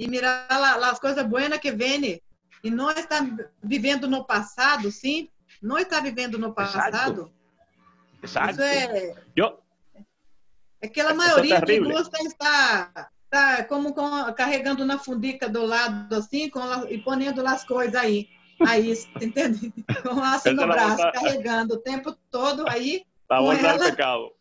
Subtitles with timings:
[0.00, 2.22] e mirar as coisas boas que vêm.
[2.64, 3.20] E não está
[3.62, 5.28] vivendo no passado, sim?
[5.62, 7.30] Não está vivendo no passado.
[8.22, 8.50] Exato.
[8.52, 9.14] Isso é.
[9.38, 9.58] Yo,
[10.80, 15.48] É aquela Isso é maioria que gosta de estar tá, como com- carregando na fundica
[15.50, 18.26] do lado, assim, com, e ponendo as coisas aí.
[18.66, 19.72] Aí, entende?
[20.02, 21.12] Com assim no é a braço, vontade.
[21.12, 23.04] carregando o tempo todo aí.
[23.22, 23.84] está ela.
[23.84, 24.32] el pecado.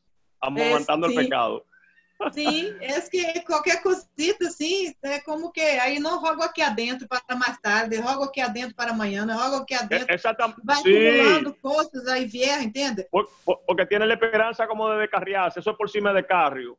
[0.41, 1.23] Amamantando É, el sim.
[1.23, 1.63] pecado.
[2.33, 7.35] Sim, é que qualquer cosita, assim, é como que aí não rogo aqui adentro para
[7.37, 10.13] mais tarde, rogo aqui adentro para amanhã, não rogo aqui adentro.
[10.13, 10.59] Exactamente.
[10.63, 10.89] Vai Sí.
[11.07, 13.07] acumulando coisas aí, vier, entende?
[13.09, 15.61] Por- por- porque tiene la esperanza como de descarriarse.
[15.61, 16.77] Eso es por cima de carrio.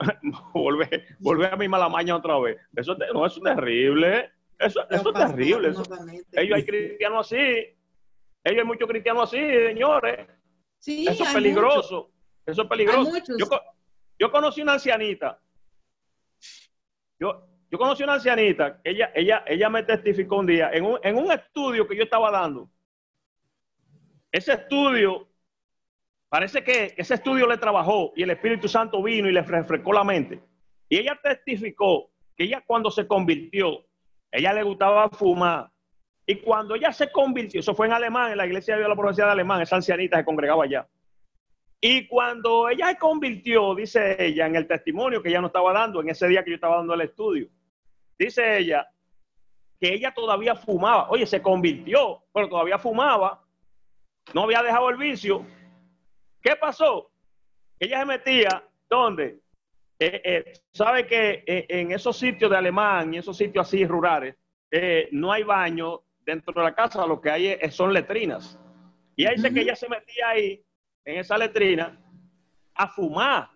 [0.54, 2.58] volver, volver a mi mala maña otra vez.
[2.76, 4.30] Eso es- no, eso es terrible.
[4.58, 5.68] Eso, É o eso es terrible.
[5.70, 5.82] Eso-
[6.32, 7.36] ellos hay cristianos así.
[8.44, 10.26] Ellos hay muchos cristianos así, señores.
[10.78, 12.10] Sim, Eso es peligroso.
[12.46, 13.10] Eso es peligroso.
[13.38, 13.46] Yo,
[14.18, 15.40] yo conocí una ancianita.
[17.18, 21.16] Yo, yo conocí una ancianita ella, ella, ella me testificó un día en un, en
[21.16, 22.70] un estudio que yo estaba dando.
[24.30, 25.28] Ese estudio,
[26.28, 30.04] parece que ese estudio le trabajó y el Espíritu Santo vino y le refrescó la
[30.04, 30.42] mente.
[30.88, 33.84] Y ella testificó que ella cuando se convirtió,
[34.30, 35.70] ella le gustaba fumar.
[36.26, 39.26] Y cuando ella se convirtió, eso fue en alemán, en la iglesia de la profecía
[39.26, 40.86] de alemán, esa ancianita se congregaba allá.
[41.88, 46.00] Y cuando ella se convirtió, dice ella, en el testimonio que ella no estaba dando,
[46.00, 47.48] en ese día que yo estaba dando el estudio,
[48.18, 48.88] dice ella
[49.78, 51.08] que ella todavía fumaba.
[51.10, 53.40] Oye, se convirtió, pero todavía fumaba.
[54.34, 55.46] No había dejado el vicio.
[56.42, 57.08] ¿Qué pasó?
[57.78, 59.38] Ella se metía, ¿dónde?
[60.00, 64.34] Eh, eh, sabe que eh, en esos sitios de alemán y esos sitios así rurales,
[64.72, 68.58] eh, no hay baño dentro de la casa, lo que hay es- son letrinas.
[69.14, 70.65] Y ahí dice que ella se metía ahí,
[71.06, 71.98] en esa letrina,
[72.74, 73.48] a fumar,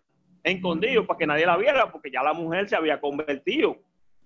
[0.43, 3.77] escondido, para que nadie la viera, porque ya la mujer se había convertido.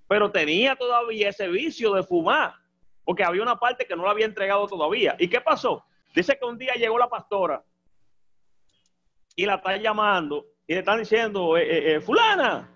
[0.06, 2.55] Pero tenía todavía ese vicio de fumar,
[3.02, 5.17] porque había una parte que no la había entregado todavía.
[5.19, 5.84] ¿Y qué pasó?
[6.14, 7.64] Dice que un día llegó la pastora
[9.34, 12.70] y la está llamando y le están diciendo, eh, eh, eh, fulana,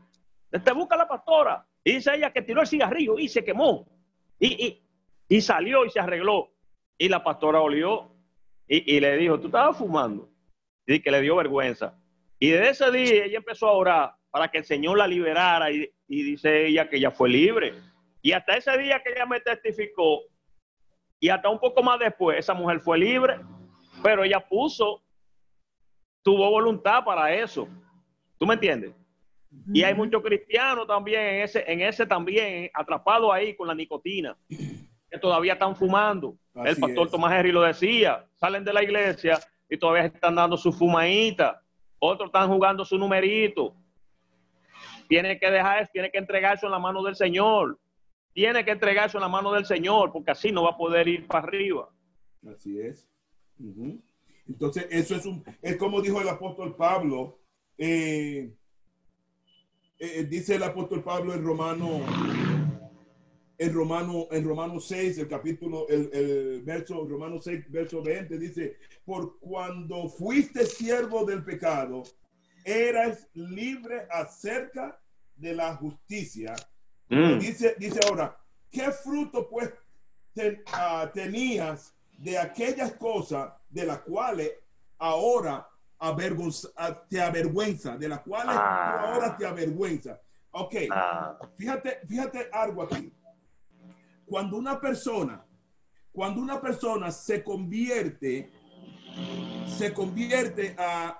[0.50, 1.64] te busca la pastora.
[1.84, 3.86] Y dice ella que tiró el cigarrillo y se quemó.
[4.40, 4.82] Y, y,
[5.28, 6.50] y salió y se arregló.
[6.96, 8.10] Y la pastora olió
[8.66, 10.30] y, y le dijo, tú estabas fumando.
[10.88, 11.94] Y que le dio vergüenza.
[12.40, 15.88] Y desde ese día ella empezó a orar para que el Señor la liberara y,
[16.08, 17.74] y dice ella que ella fue libre.
[18.22, 20.22] Y hasta ese día que ella me testificó,
[21.20, 23.40] y hasta un poco más después, esa mujer fue libre,
[24.02, 25.02] pero ella puso,
[26.22, 27.68] tuvo voluntad para eso.
[28.38, 28.94] ¿Tú me entiendes?
[29.72, 34.36] Y hay muchos cristianos también en ese, en ese también, atrapados ahí con la nicotina,
[34.48, 36.36] que todavía están fumando.
[36.54, 37.12] Así El pastor es.
[37.12, 39.38] Tomás Henry lo decía, salen de la iglesia
[39.68, 41.62] y todavía están dando su fumadita,
[41.98, 43.74] otros están jugando su numerito.
[45.08, 47.78] Tiene que dejar, eso, tiene que entregarse en la mano del Señor.
[48.32, 51.26] Tiene que entregarse en la mano del Señor, porque así no va a poder ir
[51.26, 51.88] para arriba.
[52.46, 53.08] Así es.
[54.46, 57.38] Entonces, eso es un, es como dijo el apóstol Pablo,
[57.76, 58.54] eh,
[59.98, 62.00] eh, dice el apóstol Pablo en Romano,
[63.58, 68.76] en Romano, en Romano 6, el capítulo, el, el verso, Romano 6, verso 20, dice,
[69.04, 72.04] por cuando fuiste siervo del pecado,
[72.64, 75.00] eras libre acerca
[75.34, 76.54] de la justicia.
[77.08, 77.38] Mm.
[77.38, 78.38] Dice, dice ahora,
[78.70, 79.70] ¿qué fruto pues
[80.34, 84.52] te- ah, tenías de aquellas cosas de las cuales
[84.98, 89.00] ahora avergonza- ah, te avergüenza, de las cuales Ah.
[89.14, 90.20] ahora te avergüenza?
[90.52, 93.12] Ok, Ah, fíjate, fíjate algo aquí.
[94.28, 95.44] Cuando una persona,
[96.12, 98.50] cuando una persona se convierte,
[99.66, 101.18] se convierte a,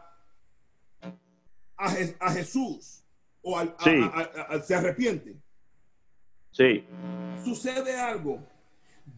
[1.77, 3.05] a, Je- a Jesús
[3.43, 4.01] o al- a- Sí.
[4.49, 5.37] a- se arrepiente,
[6.51, 6.85] sí,
[7.45, 8.45] sucede algo.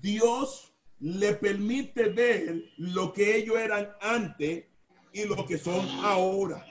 [0.00, 4.66] Dios le permite ver lo que ellos eran antes
[5.12, 6.64] y lo que son ahora.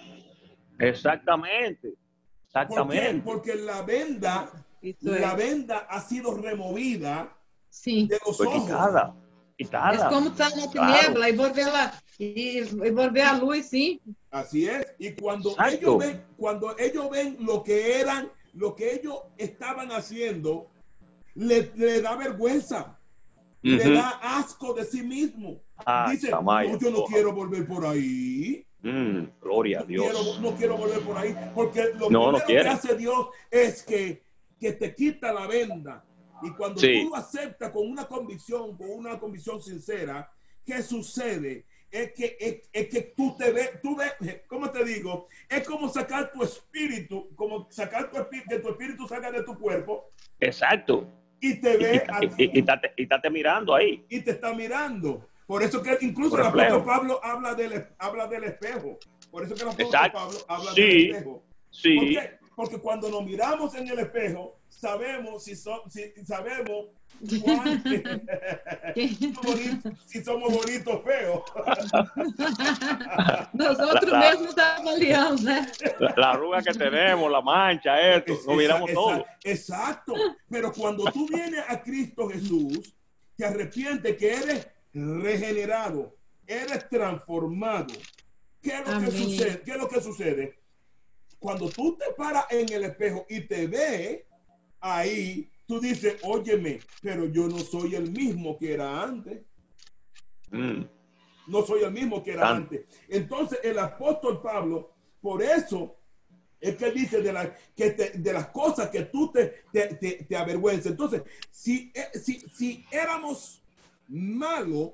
[0.77, 1.89] exactamente.
[1.89, 2.45] ¿Por qué?
[2.45, 3.21] Exactamente.
[3.25, 4.65] Porque la venda,
[5.01, 7.35] la venda ha sido removida
[7.69, 8.07] Sim.
[8.07, 8.63] de los ojos.
[8.63, 9.15] quitada.
[9.57, 10.09] Quitada.
[10.09, 10.93] como estar na Claro.
[10.93, 11.93] tiniebla e volver lá.
[12.17, 13.99] E, e volver a luz, sim.
[14.31, 14.85] Así es.
[14.99, 15.75] Y cuando Exacto.
[15.75, 20.67] ellos ven, cuando ellos ven lo que eran, lo que ellos estaban haciendo,
[21.35, 22.97] le, le da vergüenza,
[23.61, 23.93] le Ujú.
[23.93, 24.09] da
[24.39, 25.61] asco de sí mismo.
[25.85, 27.13] Ay, Dice, Tamayo, no, yo no coja.
[27.13, 28.65] quiero volver por ahí.
[28.81, 30.05] Mm, gloria a No Dios.
[30.05, 31.35] quiero, no quiero volver por ahí.
[31.53, 32.63] Porque lo No, primero quiere.
[32.63, 34.23] que hace Dios es que,
[34.59, 36.03] que te quita la venda.
[36.41, 37.01] Y cuando Sí.
[37.03, 40.31] tú lo aceptas con una convicción, con una convicción sincera,
[40.65, 41.65] ¿qué sucede?
[41.91, 44.13] es que, es, es que tú te ves, tú ves,
[44.45, 45.27] ¿cómo te digo?
[45.49, 49.57] Es como sacar tu espíritu, como sacar tu espíritu, que tu espíritu salga de tu
[49.57, 50.07] cuerpo
[50.39, 51.11] Exacto.
[51.41, 52.03] y te ve
[52.37, 54.05] Y, y, y, mirando ahí.
[54.07, 55.27] y te está mirando.
[55.47, 58.99] Por eso que incluso el apóstol Pablo habla del, habla del espejo.
[59.31, 60.11] Por eso que el apóstol.
[60.13, 60.81] Pablo habla Sí.
[60.81, 61.31] del espejo.
[61.31, 62.38] ¿Por Sí, qué?
[62.59, 66.87] Porque cuando nos miramos en el espejo, sabemos si, so- si sabemos
[70.05, 71.41] si somos bonitos o feos.
[73.53, 75.71] Nosotros La- la- mesmos avaliamos, né?
[75.99, 79.19] la, la arruga que tenemos, la mancha, esto, Es- lo miramos todo.
[79.19, 80.13] exa- Exacto.
[80.49, 82.93] Pero cuando tú vienes a Cristo Jesús,
[83.37, 86.13] te arrepientes que eres regenerado,
[86.45, 87.93] eres transformado.
[88.61, 89.61] ¿Qué es lo que sucede?
[89.61, 90.59] ¿Qué es lo que sucede?
[91.39, 94.23] Cuando tú te paras en el espejo y te ves
[94.81, 99.41] ahí, tú dices, óyeme, pero yo no soy el mismo que era antes.
[100.51, 100.83] Mm,
[101.47, 102.85] No soy el mismo que era antes.
[103.07, 104.91] Entonces el apóstol Pablo,
[105.21, 105.95] por eso
[106.59, 110.25] es que dice de, la, que te- de las cosas que tú te, te, te,
[110.25, 110.87] te avergüenzas.
[110.91, 113.63] Entonces, si, eh, si, si éramos
[114.09, 114.91] malos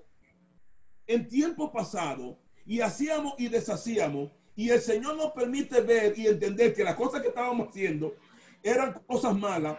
[1.07, 6.73] en tiempo pasado y hacíamos y deshacíamos, y el Señor nos permite ver y entender
[6.73, 8.15] que las cosas que estábamos haciendo
[8.63, 9.77] eran cosas malas,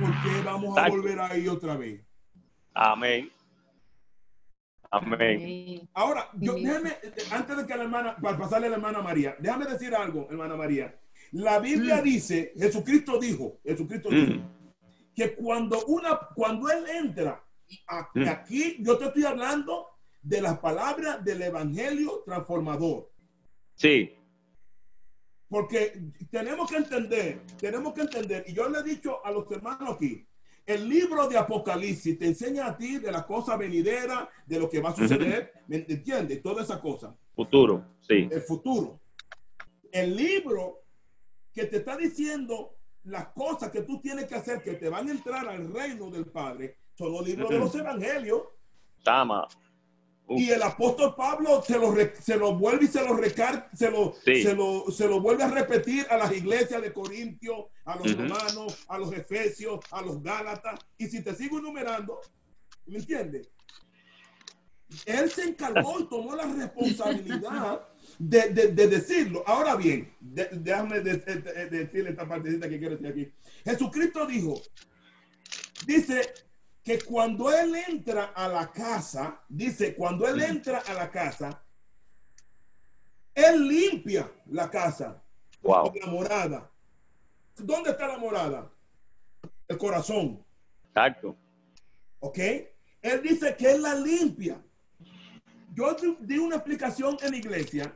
[0.00, 2.00] ¿por qué vamos a volver ahí otra vez?
[2.74, 3.30] Amén.
[4.90, 5.88] Amén.
[5.92, 6.96] Ahora, yo, déjame,
[7.30, 10.56] antes de que la hermana, para pasarle a la hermana María, déjame decir algo, hermana
[10.56, 10.98] María.
[11.32, 12.02] La Biblia Mm.
[12.04, 14.48] dice, Jesucristo dijo, Jesucristo dijo, Mm,
[15.14, 17.44] que cuando una, cuando él entra,
[17.86, 18.28] a- Mm.
[18.28, 19.88] aquí yo te estoy hablando
[20.22, 23.10] de las palabras del evangelio transformador.
[23.78, 24.12] Sí,
[25.48, 29.94] Porque tenemos que entender, tenemos que entender, y yo le he dicho a los hermanos
[29.94, 30.26] aquí,
[30.66, 34.80] el libro de Apocalipsis te enseña a ti de las cosas venideras, de lo que
[34.80, 36.42] va a suceder, ¿me entiendes?
[36.42, 37.16] Toda esa cosa.
[37.34, 37.84] futuro.
[38.00, 38.28] Sí.
[38.30, 39.00] el futuro.
[39.92, 40.82] El libro
[41.52, 42.74] que te está diciendo
[43.04, 46.26] las cosas que tú tienes que hacer que te van a entrar al reino del
[46.26, 48.42] Padre son los libros de los evangelios.
[49.04, 49.46] Tama.
[50.30, 53.70] Uf, Y el apóstol Pablo se lo, re- se lo vuelve y se lo recar,
[53.74, 54.42] se lo, Sí.
[54.42, 58.84] se lo, se lo vuelve a repetir a las iglesias de Corintio, a los romanos,
[58.88, 60.80] a los efesios, a los gálatas.
[60.98, 62.20] Y si te sigo enumerando,
[62.86, 63.48] ¿me entiendes?
[65.06, 67.88] Él se encargó y tomó la responsabilidad
[68.18, 69.42] de, de- de decirlo.
[69.46, 73.32] Ahora bien, de- déjame de- de- de- decirle esta partecita que quiero decir aquí.
[73.64, 74.60] Jesucristo dijo,
[75.86, 76.20] dice
[76.88, 81.62] que cuando él entra a la casa, dice, cuando él entra a la casa,
[83.34, 85.22] él limpia la casa,
[85.60, 85.92] wow.
[86.00, 86.70] la morada.
[87.58, 88.70] ¿Dónde está la morada?
[89.68, 90.42] El corazón.
[90.86, 91.36] Exacto.
[92.20, 92.38] ¿Ok?
[93.02, 94.58] Él dice que él la limpia.
[95.74, 97.94] Yo di- una explicación en la iglesia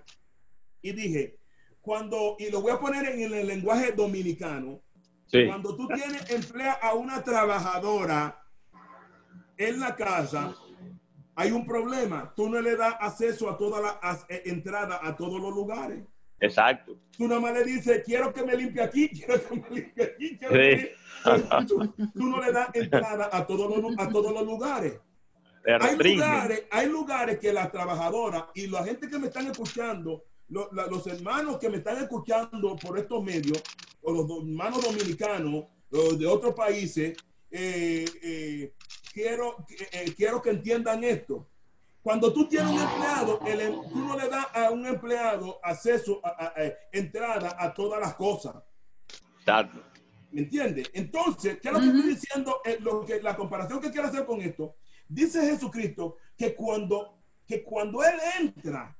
[0.82, 1.38] y dije,
[1.80, 4.80] cuando, y lo voy a poner en el lenguaje dominicano,
[5.28, 5.46] Sí.
[5.46, 8.41] cuando tú tienes, emplea a una trabajadora
[9.56, 10.54] en la casa,
[11.34, 12.32] hay un problema.
[12.36, 16.04] Tú no le das acceso a toda la a- eh, entrada a todos los lugares.
[16.40, 16.98] Exacto.
[17.16, 20.38] Tú nada más le dices, quiero que me limpie aquí, quiero que me limpie aquí.
[20.38, 20.60] quiero Sí.
[20.78, 21.02] que-
[21.68, 24.98] Tú, tú no le das entrada a todos los, a todos los lugares.
[25.64, 30.68] Hay lugares, hay lugares que las trabajadoras y la gente que me están escuchando, lo-
[30.72, 33.62] la- los hermanos que me están escuchando por estos medios,
[34.02, 37.16] o los hermanos dominicanos o de otros países,
[37.52, 38.72] eh, eh,
[39.12, 41.46] quiero, eh, quiero que entiendan esto.
[42.02, 46.20] Cuando tú tienes un empleado, el em- tú no le das a un empleado acceso
[46.24, 48.56] a, a- a- entrada a todas las cosas.
[49.38, 49.80] Exacto.
[50.32, 50.90] ¿Me entiendes?
[50.94, 52.60] Entonces, ¿qué es lo que estoy diciendo?
[52.64, 54.74] Eh, lo que, la comparación que quiero hacer con esto,
[55.08, 58.96] dice Jesucristo que cuando, que cuando Él entra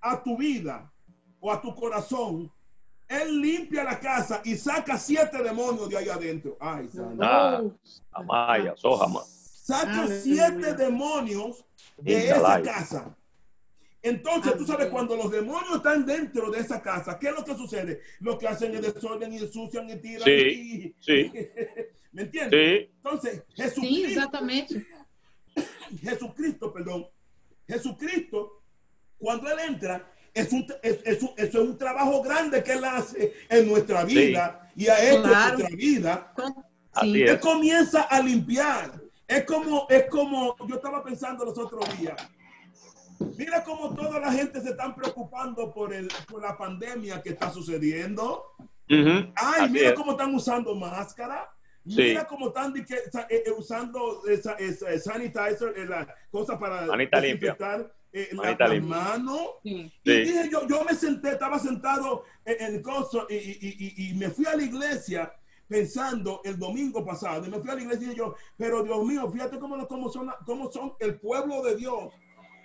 [0.00, 0.90] a tu vida
[1.40, 2.50] o a tu corazón,
[3.06, 6.56] Él limpia la casa y saca siete demonios de ahí adentro.
[6.58, 7.22] Ay, santo.
[7.22, 7.62] Ah.
[8.12, 9.20] Amaya, Sojama.
[9.72, 10.20] Saca Aleluya.
[10.22, 11.64] siete demonios
[11.96, 12.70] de Inca esa life.
[12.70, 13.16] casa.
[14.04, 17.54] Entonces, tú sabes, cuando los demonios están dentro de esa casa, ¿qué es lo que
[17.54, 18.00] sucede?
[18.20, 20.24] Lo que hacen es desorden y ensucian y tiran.
[20.24, 21.32] Sí, y- sí.
[22.12, 22.60] ¿Me entiendes?
[22.80, 22.90] Sí.
[22.96, 24.86] Entonces, Jesucristo, exatamente.
[26.02, 27.06] Jesucristo, perdón,
[27.66, 28.62] Jesucristo,
[29.18, 33.32] cuando Él entra, es un, es, es un, es un trabajo grande que Él hace
[33.48, 35.54] en nuestra vida y ha hecho Claro.
[35.54, 36.34] en nuestra vida.
[37.02, 37.30] Es.
[37.30, 39.00] Él comienza a limpiar.
[39.32, 42.16] Es como, es como, yo estaba pensando los otros días.
[43.38, 47.50] Mira cómo toda la gente se están preocupando por, el, por la pandemia que está
[47.50, 48.44] sucediendo.
[48.90, 49.32] Ujú.
[49.36, 49.94] Ay, Así mira es.
[49.94, 51.50] cómo están usando máscara.
[51.86, 51.94] Sí.
[51.96, 56.58] Mira cómo están que- sa- eh, eh, usando esa, esa- eh, sanitizer, eh, la cosa
[56.58, 57.92] para Manita desinfectar.
[58.12, 58.96] eh, la- Manita las limpia.
[58.96, 59.40] manos.
[59.62, 59.70] Sí.
[60.04, 60.20] Y Sí.
[60.24, 63.58] dije, yo, yo me senté, estaba sentado en el coso y, y-
[63.96, 65.32] y- y me fui a la iglesia
[65.72, 67.46] pensando el domingo pasado.
[67.46, 70.30] Y me fui a la iglesia y yo, pero Dios mío, fíjate cómo, cómo, son,
[70.44, 72.12] cómo son el pueblo de Dios.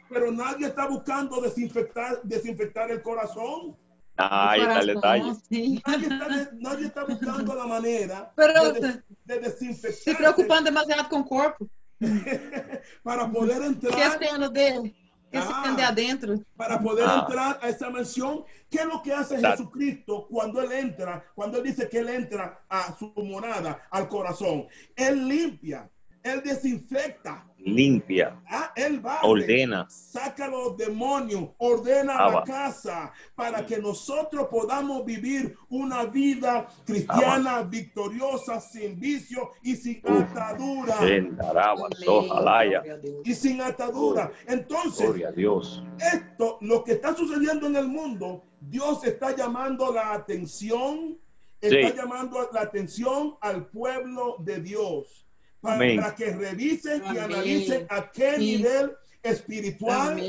[0.09, 3.77] Pero nadie está buscando desinfectar, desinfectar el corazón.
[4.17, 5.35] Ahí está el Corazón, detalle.
[5.49, 5.81] sí.
[5.87, 10.63] Nadie está, de- nadie está buscando la manera Pero de, des- de se desinfectar preocupando
[10.71, 11.67] demasiado com o corpo.
[13.03, 14.95] para poder entrar Esquecendo dele.
[15.31, 15.75] Esquecendo Ah.
[15.75, 16.39] de adentro.
[16.55, 17.25] para poder Ah.
[17.27, 18.43] entrar a esa mansión.
[18.69, 19.63] ¿Qué es lo que hace Exacto.
[19.63, 24.67] Jesucristo cuando Él entra, cuando Él dice que Él entra a su morada, al corazón?
[24.95, 25.89] Él limpia,
[26.23, 29.87] Él desinfecta, Limpia, ah, Él va, ordena.
[29.89, 37.63] saca los demonios, ordena Ah, la casa para que nosotros podamos vivir una vida cristiana
[37.63, 40.11] victoriosa, sin vicio y sin Uf.
[40.31, 40.97] atadura.
[40.99, 42.79] Sendaraba, sojalaya.
[42.81, 42.97] A.
[43.25, 44.31] Y sin atadura.
[44.47, 45.83] Entonces, Gloria a Dios.
[46.13, 51.17] esto, lo que está sucediendo en el mundo, Dios está llamando la atención,
[51.59, 51.93] está Sí.
[51.97, 55.26] llamando la atención al pueblo de Dios
[55.61, 56.01] para, Amén.
[56.17, 57.23] que revisen y Amén.
[57.23, 58.57] analicen a qué Sí.
[58.57, 58.91] nivel
[59.23, 60.19] espiritual,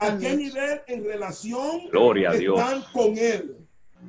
[0.00, 2.58] a qué nivel en relación Gloria a Dios.
[2.58, 3.56] están con Él.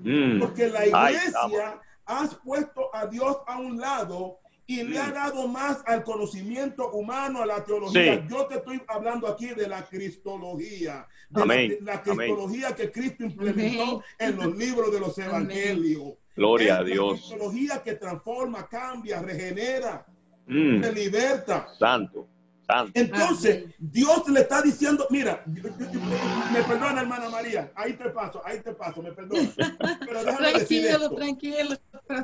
[0.04, 0.40] Mm.
[0.40, 5.14] Porque la iglesia has puesto a Dios a un lado y le ha Mm.
[5.14, 8.16] dado más al conocimiento humano, a la teología.
[8.16, 8.22] Sí.
[8.30, 11.78] Yo te estoy hablando aquí de la cristología, de Amén.
[11.82, 12.18] la, la Amén.
[12.18, 14.02] cristología que Cristo implementó Amén.
[14.20, 15.30] en los libros de los Amén.
[15.30, 16.14] evangelios.
[16.36, 17.12] Gloria Es a La Dios.
[17.20, 20.06] cristología que transforma, cambia, regenera,
[20.48, 20.82] Mm.
[20.82, 21.68] te liberta.
[21.80, 22.28] Santo,
[22.68, 22.92] santo.
[23.00, 23.76] Entonces, Amén.
[23.80, 29.02] Dios le está diciendo, mira, me perdona, hermana María, ahí te paso, ahí te paso,
[29.02, 29.50] me perdona.
[30.06, 31.16] Pero déjame decir Tranquilo, esto.
[31.16, 31.76] tranquilo.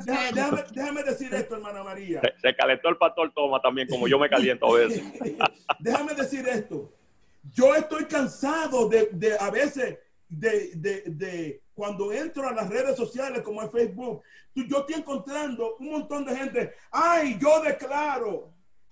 [0.06, 2.22] Déjame- déjame decir esto, hermana María.
[2.22, 5.04] Se, se calentó el pastor Toma también, como yo me caliento a veces.
[5.80, 6.92] déjame decir esto.
[7.54, 9.98] Yo estoy cansado de, de a veces,
[10.30, 14.22] de, de, de cuando entro a las redes sociales como en Facebook,
[14.54, 16.74] tú- yo estoy encontrando un montón de gente.
[16.92, 18.52] Ay, yo declaro.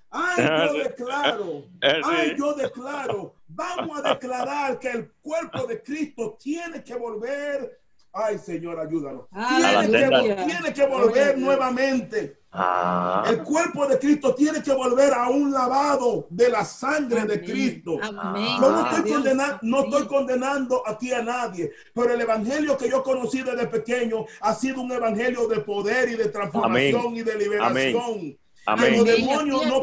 [0.09, 1.63] Ay, yo declaro.
[1.83, 3.35] Eh, Ay, yo declaro.
[3.47, 7.79] Vamos a declarar que el cuerpo de Cristo tiene que volver.
[8.11, 9.25] Ay, Señor, ayúdanos.
[9.31, 12.39] A la Tiene que, tiene que volver nuevamente.
[12.51, 17.33] Ah, El cuerpo de Cristo tiene que volver a un lavado de la sangre de
[17.35, 17.45] Amén.
[17.45, 17.97] Cristo.
[18.01, 18.59] Amém.
[18.59, 19.15] Yo no a estoy, Deus.
[19.17, 24.25] condena- no estoy condenando aquí a nadie, pero el evangelio que yo conocí desde pequeño
[24.41, 27.15] ha sido un evangelio de poder y de transformación Amén.
[27.17, 28.37] y de liberación.
[28.65, 28.97] amén.
[28.97, 29.81] Los demonios no-.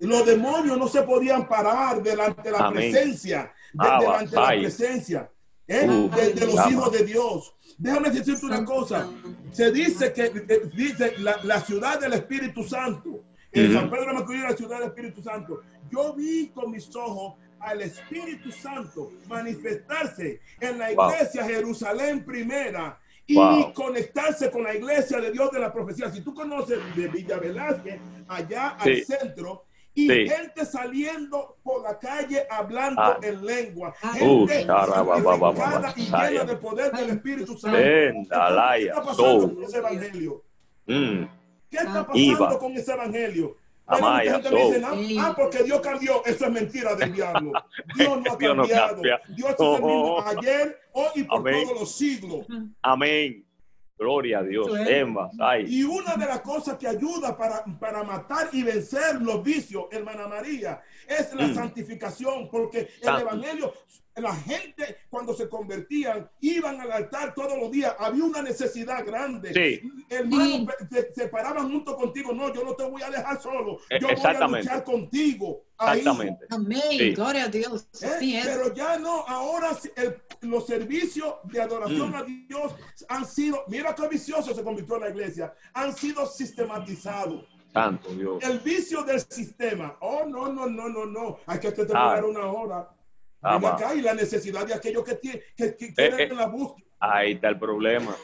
[0.00, 2.90] Los demonios no se podían parar delante de la Amén.
[2.92, 5.30] presencia, de- Ah, delante de la presencia
[5.68, 5.86] ¿eh?
[6.16, 7.54] De, de los hijos de Dios.
[7.78, 9.08] Déjame decirte una cosa.
[9.52, 10.30] Se dice que
[10.74, 13.22] dice la, la ciudad del Espíritu Santo.
[13.52, 13.72] En.
[13.72, 15.60] San Pedro Macorís, la ciudad del Espíritu Santo.
[15.90, 21.10] Yo vi con mis ojos al Espíritu Santo manifestarse en la Wow.
[21.12, 23.72] iglesia Jerusalén primera y Wow.
[23.74, 26.10] conectarse con la iglesia de Dios de la profecía.
[26.10, 29.04] Si tú conoces de Villa Velázquez, allá al Sí.
[29.04, 29.64] centro,
[29.98, 30.28] y Sí.
[30.28, 33.18] gente saliendo por la calle hablando Ah.
[33.22, 33.92] en lengua.
[34.20, 36.30] Uh, Gente santificada y saya.
[36.30, 37.76] llena del poder del Espíritu Santo.
[37.78, 39.54] ¿Qué está pasando so.
[39.54, 40.44] con ese evangelio?
[40.86, 41.24] Mm.
[41.70, 42.06] ¿Qué está Ah.
[42.06, 42.58] pasando Iba.
[42.58, 43.56] con ese evangelio?
[43.90, 44.82] Amaya, gente me dice.
[44.84, 44.92] "Ah,
[45.28, 46.22] ah, porque Dios cambió.
[46.26, 47.52] Eso es mentira del diablo.
[47.96, 48.94] Dios no ha Dios no cambiado.
[48.94, 49.20] cambia.
[49.28, 51.64] Dios es el mismo ayer, hoy y por Amén.
[51.66, 52.46] todos los siglos.
[52.82, 53.44] Amén.
[53.98, 54.68] Gloria a Dios.
[54.78, 55.04] Es.
[55.40, 55.64] Ay.
[55.68, 60.28] Y una de las cosas que ayuda para, para matar y vencer los vicios, hermana
[60.28, 61.54] María, es la Mm.
[61.54, 63.22] santificación, porque el Santo.
[63.22, 63.72] Evangelio,
[64.20, 69.52] la gente cuando se convertían, iban al altar todos los días, había una necesidad grande.
[69.52, 69.90] Sí.
[70.08, 73.98] Hermano, se, se paraban junto contigo, no, yo no te voy a dejar solo, Eh,
[74.00, 74.66] yo voy a exactamente.
[74.68, 75.62] luchar contigo.
[75.80, 75.98] Ahí.
[76.00, 76.46] Exactamente.
[76.50, 76.80] Amém.
[76.98, 77.12] Sí.
[77.14, 77.86] Glória a Deus.
[78.02, 78.40] ¿Eh?
[78.44, 82.14] Pero ya no, ahora el- los servicios de adoración Mm.
[82.14, 82.74] a Dios
[83.08, 87.44] han sido, mira qué vicioso se convirtió la iglesia, han sido sistematizados.
[87.72, 88.42] Santo Dios.
[88.42, 92.26] El vicio del sistema, oh no, no, no, no, no, hay que terminar Ah.
[92.26, 92.88] una hora.
[93.40, 96.34] Ven acá y la necesidad de aquellos que, tienen, que, que Eh, quieren eh.
[96.34, 96.88] la búsqueda.
[97.00, 98.16] Ahí está el problema.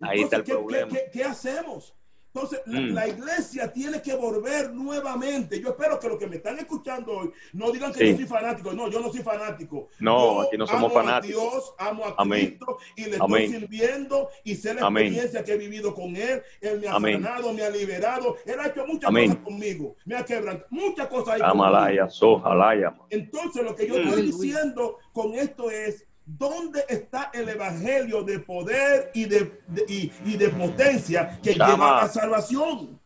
[0.00, 0.88] Ahí está el Entonces, ¿qué- problema.
[0.88, 1.94] ¿qué, qué, qué hacemos?
[2.34, 2.94] Entonces, la, Mm.
[2.94, 5.60] la iglesia tiene que volver nuevamente.
[5.60, 8.10] Yo espero que los que me están escuchando hoy no digan que Sí.
[8.12, 8.72] yo soy fanático.
[8.72, 9.88] No, yo no soy fanático.
[10.00, 11.42] No, Yo aquí no somos amo a fanáticos.
[11.42, 12.46] Dios, amo a Amén.
[12.46, 13.42] Cristo y le Amén.
[13.42, 15.04] estoy sirviendo y sé la Amén.
[15.08, 16.42] experiencia que he vivido con Él.
[16.62, 17.22] Él me ha Amén.
[17.22, 18.36] sanado, me ha liberado.
[18.46, 19.28] Él ha hecho muchas Amén.
[19.28, 19.96] cosas conmigo.
[20.06, 21.34] Me ha quebrado muchas cosas.
[21.34, 21.40] ahí.
[21.44, 22.94] Amalaya, sojalaya.
[23.10, 24.08] Entonces, lo que yo Mm.
[24.08, 30.12] estoy diciendo con esto es, ¿dónde está el evangelio de poder y de, de- y,
[30.24, 32.98] y de potencia que lleva a la salvación?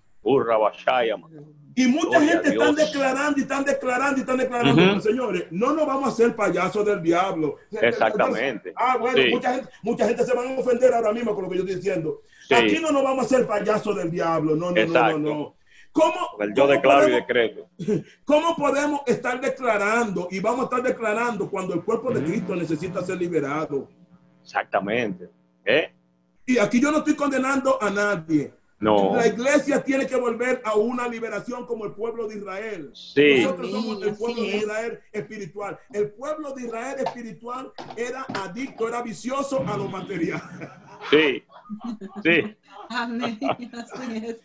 [1.79, 2.75] Y mucha Gloria gente Dios.
[2.77, 5.01] declarando y están declarando y están declarando.
[5.03, 7.57] Señores, no nos vamos a hacer payasos del diablo.
[7.71, 8.73] Exactamente.
[8.77, 9.29] Ah, bueno, Sí.
[9.31, 11.77] mucha, gente, mucha gente se van a ofender ahora mismo con lo que yo estoy
[11.77, 12.23] diciendo.
[12.49, 12.55] Sí.
[12.55, 14.57] Aquí no nos vamos a hacer payasos del diablo.
[14.57, 15.19] No, no, Exacto.
[15.19, 15.55] no, no, no.
[15.97, 16.15] ¿Cómo,
[16.55, 17.69] Yo cómo declaro y podemos- decreto.
[18.25, 22.29] ¿Cómo podemos estar declarando y vamos a estar declarando cuando el cuerpo de Ujú.
[22.29, 23.89] Cristo necesita ser liberado?
[24.43, 25.31] Exactamente.
[25.65, 25.93] ¿Eh?
[26.45, 28.53] Y aquí yo no estoy condenando a nadie.
[28.79, 29.17] No.
[29.17, 32.91] La iglesia tiene que volver a una liberación como el pueblo de Israel.
[32.93, 33.41] Sí.
[33.43, 34.57] Nosotros somos el pueblo de.
[34.59, 35.79] Israel espiritual.
[35.95, 40.43] El pueblo de Israel espiritual era adicto, era vicioso a lo material.
[41.11, 41.43] Sí.
[42.23, 42.57] Sí.
[42.89, 43.39] Amén.
[43.73, 44.37] Así es.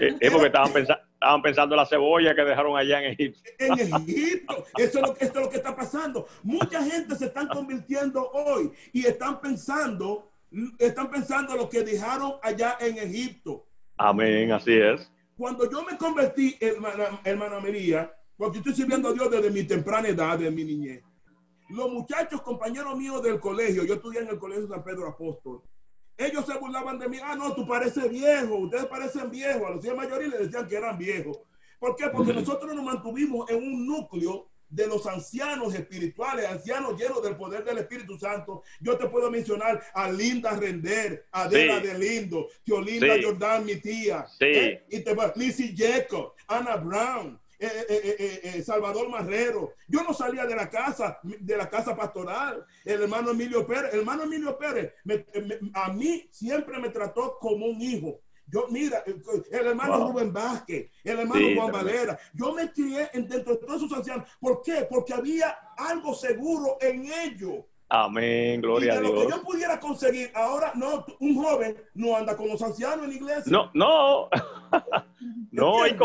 [0.00, 3.40] Eh, Es porque estaban, pensa- estaban pensando en la cebolla que dejaron allá en Egipto.
[3.58, 6.26] En Egipto, eso es, lo, esto es lo que está pasando.
[6.42, 10.30] Mucha gente se están convirtiendo hoy y están pensando,
[10.78, 13.66] están pensando lo que dejaron allá en Egipto.
[13.98, 15.10] Amén, así es.
[15.36, 20.08] Cuando yo me convertí, hermana, hermana María, porque estoy sirviendo a Dios desde mi temprana
[20.08, 21.02] edad, desde mi niñez.
[21.68, 25.62] Los muchachos, compañeros míos del colegio, yo estudié en el colegio San Pedro Apóstol,
[26.18, 27.18] ellos se burlaban de mí.
[27.22, 29.66] Ah, no, tú pareces viejo, ustedes parecen viejos.
[29.66, 31.38] A los hijos mayores les decían que eran viejos.
[31.78, 32.08] ¿Por qué?
[32.08, 37.62] Porque nosotros nos mantuvimos en un núcleo de los ancianos espirituales, ancianos llenos del poder
[37.64, 38.62] del Espíritu Santo.
[38.80, 41.86] Yo te puedo mencionar a Linda Render, a Adela Sí.
[41.86, 43.22] de Lindo, Teolinda Sí.
[43.22, 44.26] Jordán, mi tía.
[44.38, 44.44] Sí.
[44.46, 44.86] ¿eh?
[44.90, 49.72] Y te va, Lizzie Jacob, Ana Brown, eh, eh, eh, Salvador Marrero.
[49.88, 52.64] Yo no salía de la casa, de la casa pastoral.
[52.84, 57.38] El hermano Emilio Pérez, el hermano Emilio Pérez, me- me- a mí siempre me trató
[57.40, 58.20] como un hijo.
[58.48, 60.12] Yo, mira, el, hermano Wow.
[60.12, 61.72] Rubén Vázquez, el hermano Sí, Juan.
[61.72, 64.28] Valera, yo me crié en- dentro de todos esos ancianos.
[64.40, 64.86] ¿Por qué?
[64.88, 67.64] Porque había algo seguro en ellos.
[67.88, 69.32] Amén, Y gloria de a lo que Dios.
[69.36, 73.44] yo pudiera conseguir, ahora no, un joven no anda con los ancianos en la iglesia.
[73.52, 74.28] No, no.
[75.52, 75.98] No hay ¿Entiendes?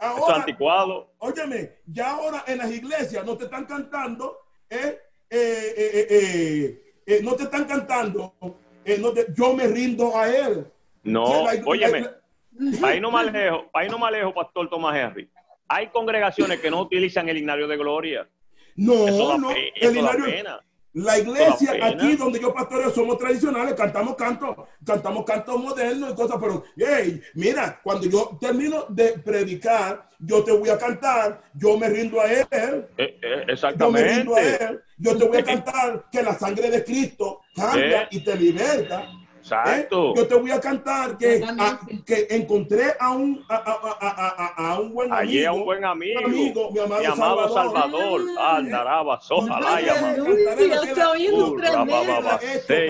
[0.00, 1.12] Eso es Ahora, anticuado.
[1.18, 4.38] Óyeme, ya ahora en las iglesias no te están cantando,
[4.70, 10.66] eh, eh, eh, no te están cantando, no te- yo me rindo a él.
[11.02, 14.68] No, Sí, la- óyeme, la- para ir no más lejos, ir no más lejos, Pastor
[14.70, 15.28] Tomás Henry.
[15.68, 18.28] Hay congregaciones que no utilizan el ignario de gloria.
[18.76, 20.60] no, Eso da, no, pe- el eso da hilario- pena.
[20.94, 26.38] La iglesia, aquí donde yo pastoreo, somos tradicionales, cantamos cantos, cantamos cantos modernos y cosas,
[26.40, 31.88] pero, hey, mira, cuando yo termino de predicar, yo te voy a cantar, yo me
[31.88, 34.14] rindo a él, Eh, eh, yo me exactamente.
[34.14, 38.08] rindo a él, yo te voy a cantar que la sangre de Cristo cambia Eh.
[38.12, 39.06] y te liberta.
[39.50, 39.54] ¿Eh?
[39.58, 40.14] Exacto.
[40.14, 44.72] Yo te voy a cantar que, a- que encontré a un, a, a- a- a-
[44.74, 45.48] a un buen Allí amigo.
[45.48, 48.22] a un buen amigo, amigo, mi amado Salvador.
[48.22, 48.22] Salvador.
[48.38, 49.80] Andaraba, para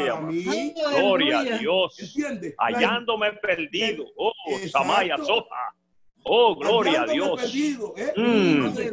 [0.07, 0.27] llama.
[0.33, 1.59] mí, Gloria a.
[1.59, 1.99] Dios.
[2.01, 2.55] ¿entiendes?
[2.59, 4.05] Hallándome perdido.
[4.17, 4.79] Oh, Exacto.
[4.79, 5.75] Samaya Soja.
[6.31, 7.41] Oh, gloria a Dios.
[7.41, 8.13] perdido, ¿eh?
[8.17, 8.57] Mm.
[8.57, 8.93] Entonces,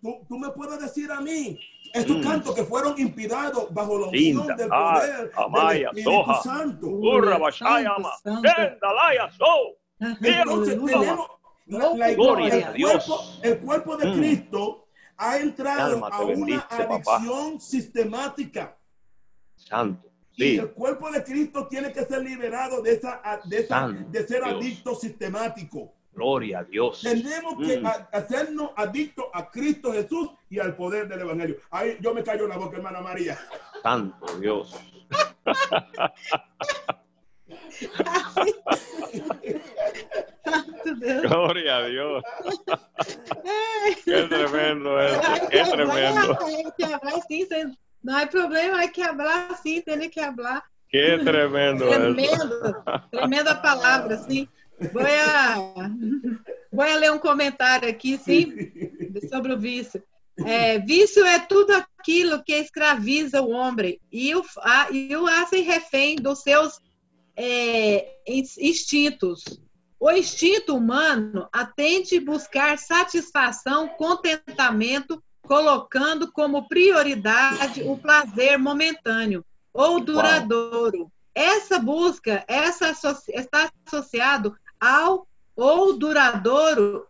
[0.00, 1.58] tú, tú me puedes decir a mí,
[1.94, 2.22] estos Mm.
[2.22, 4.54] cantos que fueron inspirados bajo la unción Linda.
[4.56, 6.42] del Ah, poder Amaya, del Espíritu Soja.
[6.42, 6.86] Santo.
[6.88, 7.38] Urra.
[7.52, 8.42] Santo, santo.
[8.56, 9.46] Tendalaya So.
[10.00, 11.28] Entonces tenemos
[11.66, 13.06] la, la- Gloria el, a Dios.
[13.06, 14.18] cuerpo, el cuerpo de Mm.
[14.18, 17.16] Cristo ha entrado Alma te a una bendice, papá.
[17.16, 18.76] adicción sistemática.
[19.56, 20.08] Santo.
[20.36, 20.56] Y Sí.
[20.58, 24.42] el cuerpo de Cristo tiene que ser liberado de esa, de, esa, Santo de ser
[24.42, 24.56] Dios.
[24.56, 25.94] adicto sistemático.
[26.14, 27.00] Gloria a Dios.
[27.02, 27.86] Tenemos que Mm.
[27.86, 31.56] a- hacernos adictos a Cristo Jesús y al poder del Evangelio.
[31.70, 33.36] Ahí yo me callo la boca, hermana María.
[33.82, 34.74] Santo Dios.
[41.22, 42.24] Gloria a Dios.
[44.04, 45.18] Qué tremendo es.
[45.28, 46.20] Hay Qué que tremendo.
[46.20, 46.38] hablar,
[48.06, 50.62] hay problema, hay que hablar sim, tem que hablar.
[50.88, 51.96] Qué tremendo es.
[51.96, 54.48] Tremendo, tremenda palavra, sim.
[54.92, 55.90] Vou a,
[56.72, 58.52] vou a ler um comentário aqui, sim,
[59.28, 60.02] sobre o vício.
[60.44, 65.50] É, vício é tudo aquilo que escraviza o homem e o, a, e o faz
[65.64, 66.80] refém dos seus
[67.36, 69.44] é, ins- instintos.
[70.00, 81.10] O instinto humano atende buscar satisfação, contentamento, colocando como prioridade o prazer momentâneo ou duradouro.
[81.34, 82.92] Essa busca essa
[83.28, 87.06] está associado ao ou duradouro.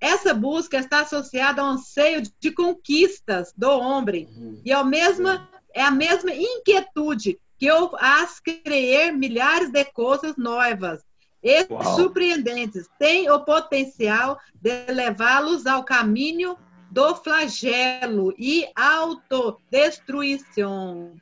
[0.00, 4.28] Essa busca está associada ao anseio de conquistas do homem
[4.64, 11.02] e ao mesma, é a mesma inquietude que o faz criar milhares de coisas novas
[11.42, 11.96] e Uau.
[11.96, 12.88] surpreendentes.
[12.98, 16.56] Tem o potencial de levá-los ao caminho
[16.90, 21.12] do flagelo e autodestruição.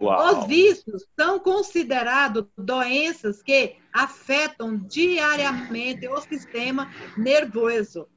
[0.00, 8.08] Os vícios são considerados doenças que afetam diariamente o sistema nervoso.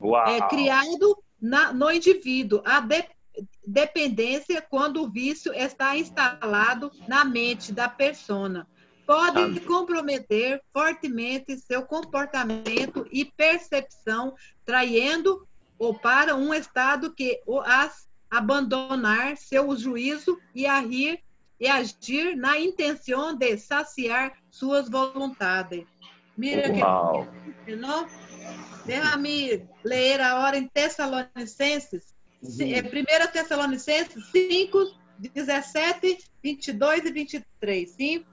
[0.00, 0.26] Uau.
[0.26, 3.04] É criado na, no indivíduo a de,
[3.66, 8.66] dependência quando o vício está instalado na mente da persona.
[9.06, 9.60] Pode Amém.
[9.60, 15.46] comprometer fortemente seu comportamento e percepção, traindo
[15.78, 21.22] ou para um estado que o as abandonar seu juízo e agir,
[21.58, 25.84] e agir na intenção de saciar suas vontades.
[26.36, 27.26] Mira que Uau.
[27.78, 28.06] não?
[28.84, 32.72] Deixa-me ler a hora em Tessalonicenses, Uhum.
[32.74, 34.78] é 1 Tessalonicenses 5,
[35.18, 38.24] 17, 22 e 23, sim?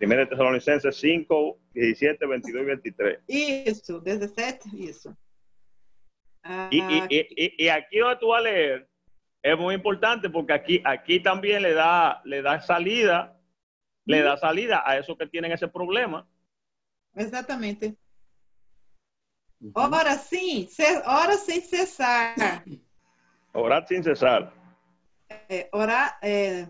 [0.00, 3.18] 1 Tesalonicenses 5, 17, 22 y 23.
[3.28, 5.16] Isso, 17, isso.
[6.42, 8.88] Ah, Y, y, y, y- y aquí donde tú vas a leer
[9.52, 13.38] es muy importante porque aquí, aquí también le da, le da salida,
[14.04, 16.26] le da salida a esos que tienen ese problema.
[17.14, 17.96] exatamente.
[19.74, 20.68] Ora sim,
[21.06, 22.62] ora sem cessar.
[23.54, 24.52] Orar sin cesar.
[25.48, 26.66] É, orar, é,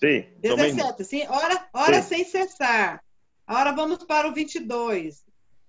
[0.00, 0.56] Sí, mismo.
[0.56, 1.22] 17, sim?
[1.28, 2.16] Ora, ora Sim.
[2.16, 3.02] sem cessar.
[3.46, 5.24] Agora vamos para o 22.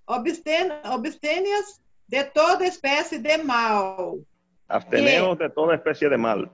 [0.06, 4.18] Obsten- Obstênias de toda espécie de mal.
[4.68, 6.48] Absteneos de toda especie de mal.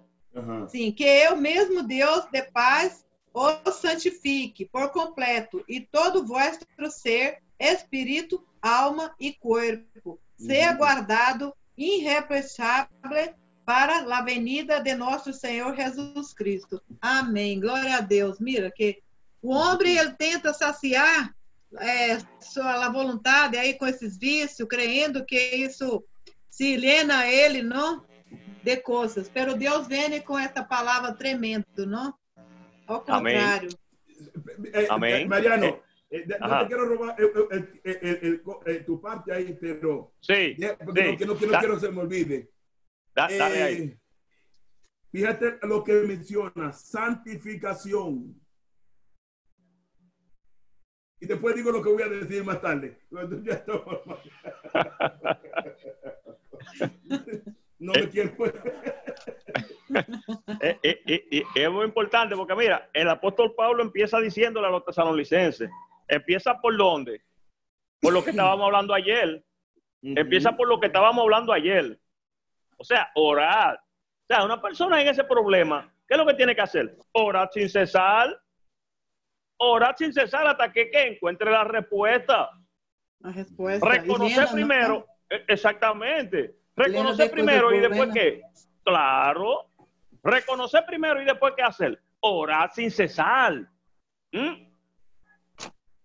[0.68, 7.38] Sim, que eu mesmo, Deus de paz, os santifique por completo, e todo vosso ser,
[7.58, 10.76] espírito, alma e corpo, seja Uhum.
[10.76, 16.82] guardado irreprochável para a venida de nosso Senhor Jesus Cristo.
[17.00, 17.60] Amém.
[17.60, 18.40] Glória a Deus.
[18.40, 18.98] Mira que
[19.40, 21.34] o homem ele tenta saciar
[21.78, 26.04] é, sua vontade aí com esses vícios, crendo que isso
[26.52, 28.04] se lena a ele, não?
[28.62, 29.28] de coisas.
[29.28, 32.14] Pero Deus vem com esta palavra tremendo, não?
[32.86, 33.34] Ao Amém.
[33.34, 33.70] contrário.
[34.72, 35.22] Eh, Amén.
[35.22, 36.60] eh, Mariano, eh, no Ajá.
[36.60, 41.16] te quiero robar eh, eh, eh, eh, el- eh, tu parte ahí, pero Sí, porque
[41.18, 41.24] sí.
[41.26, 42.50] no, que no, Da- quiero se me olvide.
[43.14, 43.98] da- dale Eh, ahí.
[45.10, 48.40] Fíjate lo que menciona, santificación.
[51.20, 52.98] Y después digo lo que voy a decir más tarde.
[57.82, 58.32] No me quiero.
[60.60, 64.70] Eh, eh, eh, eh, es muy importante porque mira, el apóstol Pablo empieza diciéndole a
[64.70, 65.68] los tesalonicenses,
[66.08, 67.20] empieza por dónde?
[68.00, 69.44] Por lo que estábamos hablando ayer,
[70.00, 71.98] empieza por lo que estábamos hablando ayer.
[72.78, 73.76] O sea, orar.
[73.76, 76.96] O sea, una persona en ese problema, ¿qué es lo que tiene que hacer?
[77.12, 78.34] Orar sin cesar.
[79.58, 82.48] Orar sin cesar hasta que, que encuentre la respuesta.
[83.22, 83.88] A resposta.
[83.88, 85.06] Reconocer primero,
[85.48, 86.56] exactamente.
[86.76, 88.42] Reconocer primero y después qué.
[88.84, 89.66] Claro.
[90.22, 92.00] Reconocer primero y después qué hacer.
[92.20, 93.68] Orar sin cesar.
[94.32, 94.72] ¿Mm?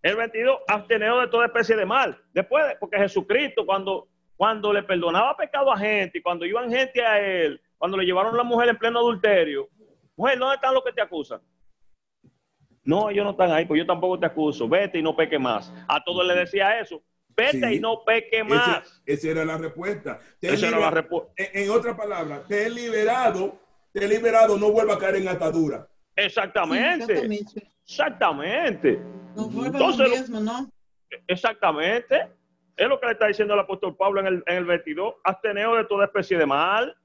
[0.01, 2.17] El 22, absteneos de toda especie de mal.
[2.33, 7.59] Después, porque Jesucristo, cuando, cuando le perdonaba pecado a gente, cuando iban gente a él,
[7.77, 9.67] cuando le llevaron a la mujer en pleno adulterio,
[10.15, 11.41] mujer, ¿dónde están los que te acusan?
[12.83, 14.69] No, ellos no están ahí, pues yo tampoco te acuso.
[14.69, 15.73] Vete y no peque más.
[15.89, 17.03] A todos le decía eso.
[17.37, 17.75] Vete Sí.
[17.75, 19.01] y no peque Ese- más.
[19.05, 20.19] esa era la respuesta.
[20.39, 21.31] Te he Esa era la respuesta.
[21.37, 23.59] en, en otras palabras, te he liberado,
[23.93, 25.87] te he liberado, no vuelva a caer en atadura.
[26.15, 27.13] Exactamente.
[27.13, 27.71] Exatamente.
[27.85, 28.99] Exactamente.
[29.35, 30.67] Não vuelva Entonces, no mesmo, não?
[31.27, 32.27] Exactamente.
[32.75, 35.15] Es lo que le está diciendo el apóstol Pablo en el, en el 22.
[35.23, 36.95] Absteneo de toda especie de mal.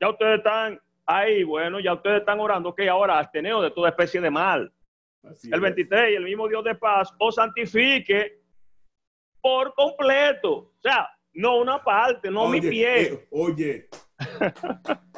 [0.00, 2.70] Ya ustedes están ahí, bueno, ya ustedes están orando.
[2.70, 4.72] Ok, ahora absteneo de toda especie de mal.
[5.22, 5.60] Así El es.
[5.60, 8.39] 23, el mismo Dios de paz os santifique
[9.40, 10.52] por completo.
[10.52, 13.88] O sea, no una parte, no mi Oye, pie, eh, oye,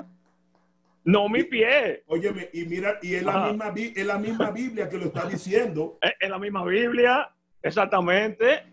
[1.04, 2.04] no mi pie.
[2.06, 5.98] óyeme, y mira, y es la, misma, es la misma Biblia que lo está diciendo.
[6.02, 8.66] Es es la misma Biblia, exactamente.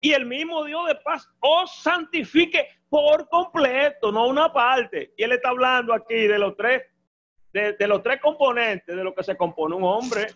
[0.00, 5.12] Y el mismo Dios de paz os santifique por completo, no una parte.
[5.16, 6.82] Y él está hablando aquí de los tres,
[7.52, 10.28] de, de los tres componentes de lo que se compone un hombre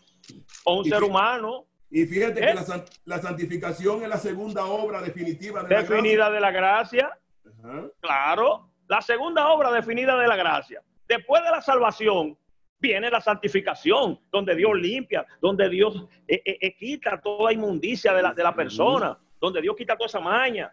[0.64, 2.46] o un Y ser humano, Y fíjate ¿Eh?
[2.48, 6.50] que la, san- la santificación es la segunda obra definitiva de la definida de la
[6.50, 7.10] gracia.
[7.44, 7.90] gracia.
[8.00, 10.82] Claro, la segunda obra definida de la gracia.
[11.06, 12.38] Después de la salvación
[12.80, 18.22] viene la santificación, donde Dios limpia, donde Dios eh, eh, eh, quita toda inmundicia de
[18.22, 20.72] la, de la persona, donde Dios quita toda esa maña.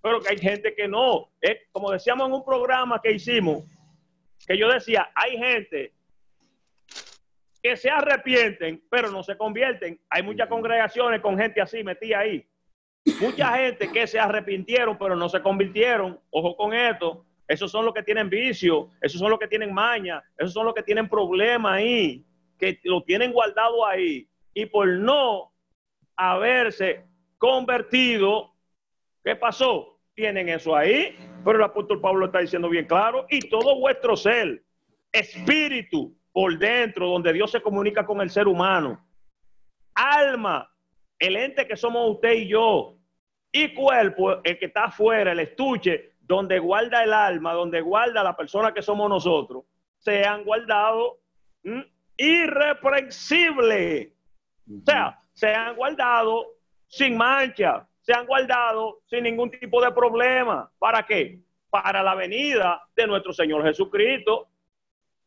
[0.00, 1.32] Pero que hay gente que no.
[1.42, 3.64] Eh, como decíamos en un programa que hicimos,
[4.46, 5.92] que yo decía, hay gente
[7.62, 10.00] que se arrepienten, pero no se convierten.
[10.08, 12.46] Hay muchas congregaciones con gente así metida ahí.
[13.20, 16.18] Mucha gente que se arrepintieron, pero no se convirtieron.
[16.30, 17.24] Ojo con esto.
[17.50, 20.72] Esos son los que tienen vicio, esos son los que tienen maña, esos son los
[20.72, 22.24] que tienen problemas ahí,
[22.56, 24.28] que lo tienen guardado ahí.
[24.54, 25.52] Y por no
[26.14, 27.04] haberse
[27.38, 28.54] convertido,
[29.24, 29.98] ¿qué pasó?
[30.14, 34.62] Tienen eso ahí, pero el apóstol Pablo está diciendo bien claro, y todo vuestro ser,
[35.10, 39.04] espíritu por dentro, donde Dios se comunica con el ser humano,
[39.94, 40.70] alma,
[41.18, 42.96] el ente que somos usted y yo,
[43.52, 48.36] y cuerpo, el que está afuera, el estuche, donde guarda el alma, donde guarda la
[48.36, 49.64] persona que somos nosotros,
[49.98, 51.18] se han guardado
[52.16, 54.14] irreprensible.
[54.68, 56.46] O sea, se han guardado
[56.86, 60.70] sin mancha, se han guardado sin ningún tipo de problema.
[60.78, 61.40] ¿Para qué?
[61.68, 64.48] Para la venida de nuestro Señor Jesucristo.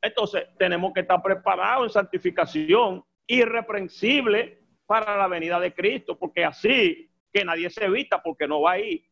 [0.03, 7.09] Entonces, tenemos que estar preparados en santificación irreprensible para la venida de Cristo, porque así
[7.31, 9.05] que nadie se evita porque no va ahí.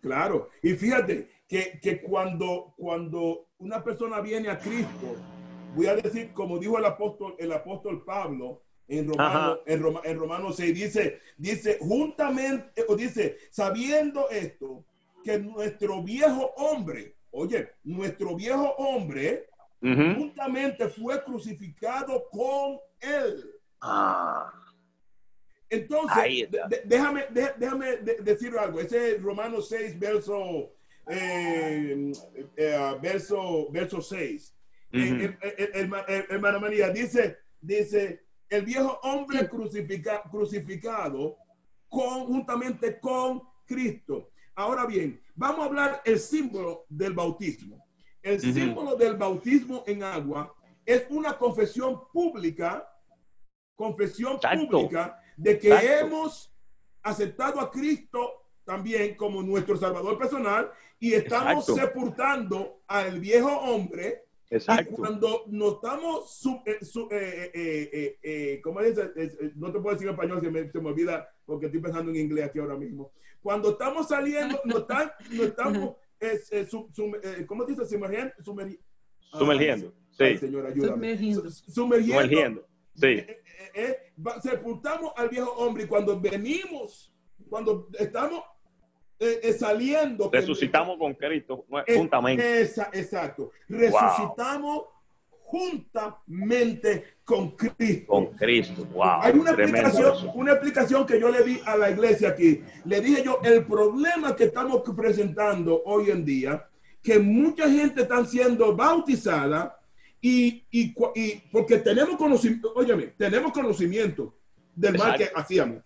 [0.00, 5.16] Claro, y fíjate que, que cuando, cuando una persona viene a Cristo,
[5.74, 10.18] voy a decir, como dijo el apóstol, el apóstol Pablo en Romano, en, Roma, en
[10.18, 14.84] Romano 6, dice, dice, juntamente, o dice, sabiendo esto,
[15.22, 19.48] que nuestro viejo hombre, oye, nuestro viejo hombre,
[19.80, 23.50] juntamente fue crucificado con él.
[23.80, 24.52] Ah.
[25.70, 26.48] Entonces,
[26.84, 27.26] déjame,
[27.58, 28.80] déjame decir algo.
[28.80, 30.72] Ese es Romanos 6, verso,
[31.08, 32.12] eh,
[32.56, 34.54] eh, verso, verso 6.
[34.90, 35.36] Eh,
[36.30, 39.48] hermano María dice, dice, el viejo hombre
[40.30, 41.36] crucificado
[41.88, 44.30] conjuntamente con Cristo.
[44.54, 47.87] Ahora bien, vamos a hablar el símbolo del bautismo.
[48.28, 52.86] El símbolo del bautismo en agua es una confesión pública,
[53.74, 56.52] confesión pública de que hemos
[57.02, 64.24] aceptado a Cristo también como nuestro Salvador personal y estamos sepultando al viejo hombre.
[64.50, 64.92] Exacto.
[64.92, 69.10] Y cuando nos estamos, su, eh, eh, eh, ¿cómo dice?
[69.56, 72.16] no te puedo decir en español, se me, se me, olvida porque estoy pensando en
[72.16, 73.12] inglés aquí ahora mismo.
[73.40, 74.86] Cuando estamos saliendo, no,
[75.44, 75.96] estamos,
[77.46, 77.86] ¿cómo dice?
[77.86, 78.34] Sumergiendo.
[79.32, 79.94] Sumergiendo.
[80.10, 80.38] sí.
[80.38, 81.16] señor, ayúdame.
[81.16, 81.50] Sumergiendo.
[81.50, 82.68] Sumergiendo.
[82.94, 83.24] Sí
[83.74, 87.12] eh, sepultamos al viejo hombre y cuando venimos,
[87.48, 88.42] cuando estamos
[89.18, 90.30] eh, eh, saliendo.
[90.32, 92.62] Resucitamos con Cristo juntamente.
[92.62, 93.52] exacto.
[93.68, 94.84] Resucitamos
[95.42, 98.06] juntamente con Cristo.
[98.06, 98.86] Con Cristo.
[98.86, 99.20] Wow.
[99.20, 102.62] Hay una explicación, una explicación que yo le di a la iglesia aquí.
[102.86, 106.66] Le dije yo, el problema que estamos presentando hoy en día,
[107.02, 109.78] que mucha gente está siendo bautizada
[110.22, 110.94] y, y,
[111.52, 114.34] porque tenemos conocimiento, óyeme, tenemos conocimiento
[114.74, 115.82] del mal que hacíamos.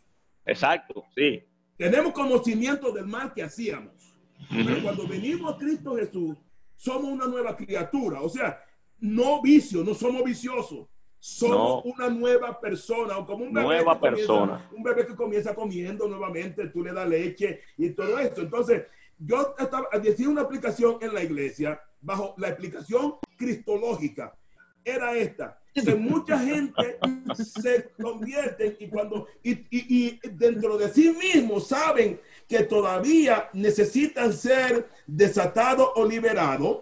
[0.47, 1.43] Exacto, sí.
[1.77, 4.15] Tenemos conocimiento del mal que hacíamos.
[4.49, 6.37] Pero cuando venimos a Cristo Jesús,
[6.77, 8.21] somos una nueva criatura.
[8.21, 8.63] O sea,
[9.01, 10.87] no vicio, no somos viciosos.
[11.25, 14.69] Somos una nueva persona, o como un bebé, nueva persona.
[14.73, 18.41] un bebé que comienza comiendo nuevamente, tú le das leche y todo esto.
[18.41, 18.87] Entonces,
[19.21, 24.37] yo estaba, decía una aplicación en la iglesia bajo la explicación cristológica
[24.85, 26.99] era esta, que mucha gente
[27.37, 34.89] se convierte y cuando y, y, dentro de sí mismos saben que todavía necesitan ser
[35.07, 36.79] desatados o liberados.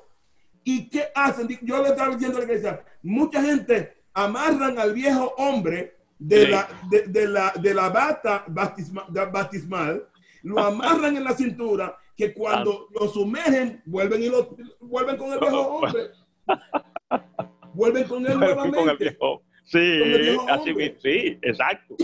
[0.64, 1.46] ¿Y qué hacen?
[1.60, 6.68] Yo le estaba diciendo a la iglesia, mucha gente amarran al viejo hombre de, la,
[6.88, 10.06] de, la, de la bata batismal,
[10.42, 15.40] lo amarran en la cintura que cuando lo sumergen, vuelven y lo vuelven con el
[15.40, 16.10] viejo hombre.
[17.72, 18.78] vuelven con él nuevamente.
[18.78, 19.42] Con el viejo.
[19.64, 21.94] Sí, así sí, exacto,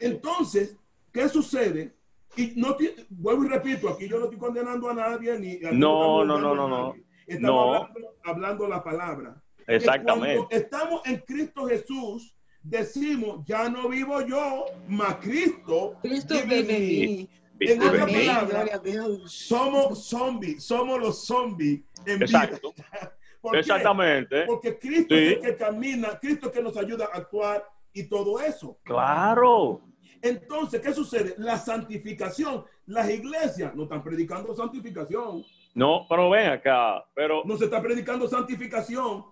[0.00, 0.76] Entonces,
[1.12, 1.94] ¿qué sucede?
[2.36, 2.76] Y no
[3.08, 6.68] vuelvo y repito, aquí yo no estoy condenando a nadie ni no, no, no, no,
[6.68, 6.94] no.
[7.26, 7.88] Estamos
[8.24, 9.40] Hablando, la palabra.
[9.68, 10.36] Exactamente.
[10.36, 16.66] Cuando estamos en Cristo Jesús, decimos, ya no vivo yo, mas Cristo, Cristo vive en
[16.66, 17.28] mí.
[17.60, 18.82] En otra palabra,
[19.26, 22.72] somos zombies, somos los zombies en Exacto.
[23.52, 24.44] Exactamente.
[24.46, 28.40] Porque Cristo es el que camina, Cristo es que nos ayuda a actuar y todo
[28.40, 28.78] eso.
[28.84, 29.82] Claro.
[30.22, 31.34] Entonces, ¿qué sucede?
[31.38, 32.64] La santificación.
[32.86, 35.44] Las iglesias no están predicando santificación.
[35.74, 37.42] No, pero ven acá, pero...
[37.44, 39.24] No se está predicando santificación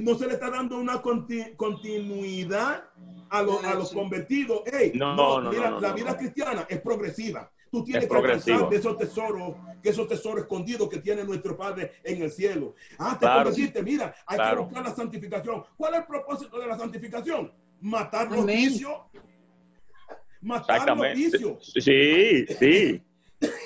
[0.00, 2.84] no se le está dando una continuidad
[3.30, 4.62] a, a los convertidos.
[4.66, 7.50] Hey, no, no, mira, la vida cristiana es progresiva.
[7.70, 11.94] Tú tienes que alcanzar de esos tesoros, que esos tesoros escondidos que tiene nuestro Padre
[12.04, 12.76] en el cielo.
[12.98, 15.64] Ah, te convertiste, mira, hay que buscar la santificación.
[15.76, 17.52] ¿Cuál es el propósito de la santificación?
[17.80, 18.94] Matar los vicios.
[20.40, 21.72] Matar los vicios.
[21.74, 23.02] Sí, sí.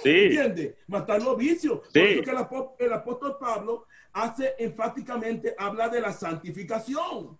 [0.02, 0.10] Sí.
[0.10, 0.74] ¿Entiendes?
[0.86, 1.80] Matar los vicios.
[1.92, 2.00] Sí.
[2.00, 7.38] Por eso que el apóstol, el apóstol Pablo hace enfáticamente, habla de la santificación.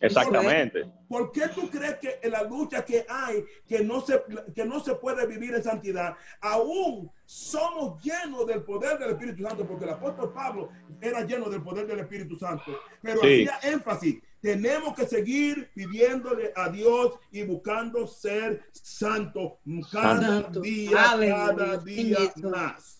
[0.00, 0.88] Exactamente.
[1.08, 4.22] ¿Por qué tú crees que en la lucha que hay, que no se,
[4.54, 9.66] que no se puede vivir en santidad, aún somos llenos del poder del Espíritu Santo?
[9.66, 10.68] Porque el apóstol Pablo
[11.00, 13.46] era lleno del poder del Espíritu Santo, pero Sí.
[13.48, 14.22] hacía énfasis.
[14.40, 19.58] Tenemos que seguir pidiéndole a Dios y buscando ser santo
[19.90, 20.60] cada Santo.
[20.60, 21.56] día, Aleluya.
[21.56, 22.98] cada día más.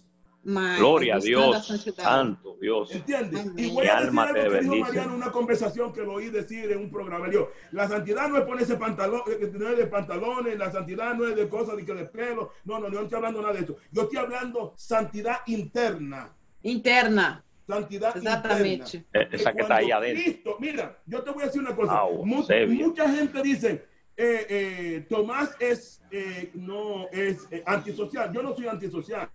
[0.79, 1.67] Gloria a Dios.
[1.97, 2.91] Santo Dios.
[2.95, 3.41] ¿Entiendes?
[3.41, 3.55] Amén.
[3.57, 4.77] Y voy Mi a decir alma algo que dijo.
[4.77, 7.29] Mariano en una conversación que lo oí decir en un programa.
[7.29, 11.27] Dijo, la santidad no es ponerse pantalón, eh, no es de pantalones, la santidad no
[11.27, 12.53] es de cosas de que de pelo.
[12.65, 13.77] No, no, yo no estoy hablando nada de eso.
[13.93, 16.35] Yo estoy hablando santidad interna.
[16.63, 17.45] Interna.
[17.73, 18.97] Santidad Exatamente.
[18.97, 19.05] interna.
[19.13, 20.25] Eh, Esa que está ahí adentro.
[20.25, 21.93] Cristo, mira, yo te voy a decir una cosa.
[21.99, 22.87] Au, Mu- Sebia.
[22.87, 23.85] mucha gente dice,
[24.17, 28.33] eh, eh, Tomás es, eh, no, es eh, antisocial.
[28.33, 29.29] Yo no soy antisocial.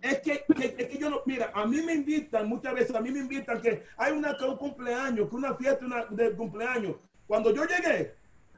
[0.00, 3.00] Es que, que- es que yo no, mira, a mí me invitan, muchas veces a
[3.02, 6.96] mí me invitan que hay una, un cumpleaños, que una fiesta una, de cumpleaños.
[7.26, 8.14] Cuando yo llegué,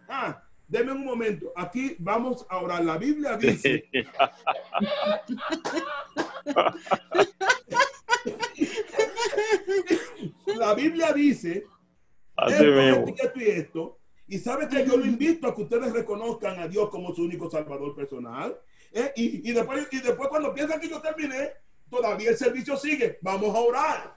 [0.09, 2.85] ah, denme un momento, aquí vamos a orar.
[2.85, 3.85] La Biblia dice,
[10.46, 11.64] la Biblia dice
[12.48, 16.68] esto, esto y esto y sabe que yo lo invito a que ustedes reconozcan a
[16.68, 18.56] Dios como su único salvador personal.
[18.92, 19.12] ¿eh?
[19.16, 21.50] Y, y después, y después cuando piensan que yo terminé,
[21.90, 23.18] todavía el servicio sigue.
[23.22, 24.14] Vamos a orar.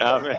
[0.00, 0.38] Amén.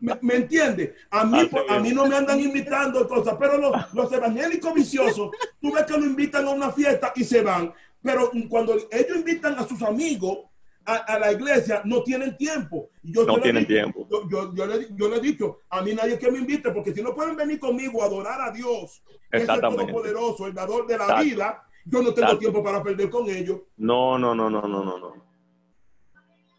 [0.00, 0.96] ¿Me, me entiende?
[1.10, 5.72] A mí, a mí no me andan invitando cosas, pero los, los evangélicos viciosos, tú
[5.72, 7.72] ves que lo invitan a una fiesta y se van.
[8.02, 10.38] Pero cuando ellos invitan a sus amigos
[10.84, 12.90] a, a la iglesia, no tienen tiempo.
[13.02, 14.08] Y Yo No tienen dicho, tiempo.
[14.10, 16.92] Yo, yo, yo le, yo le he dicho, a mí nadie que me invite, porque
[16.92, 19.84] si no pueden venir conmigo a adorar a Dios, que es el Exactamente.
[19.92, 21.24] Todopoderoso, el dador de la Exacto.
[21.24, 22.38] vida, yo no tengo Exacto.
[22.38, 23.60] tiempo para perder con ellos.
[23.76, 25.32] No, no, no, no, no, no, no.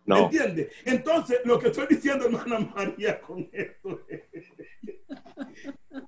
[0.06, 0.18] ¿Me No.
[0.26, 0.70] entiende?
[0.86, 4.24] Entonces, lo que estoy diciendo, hermana María, con esto es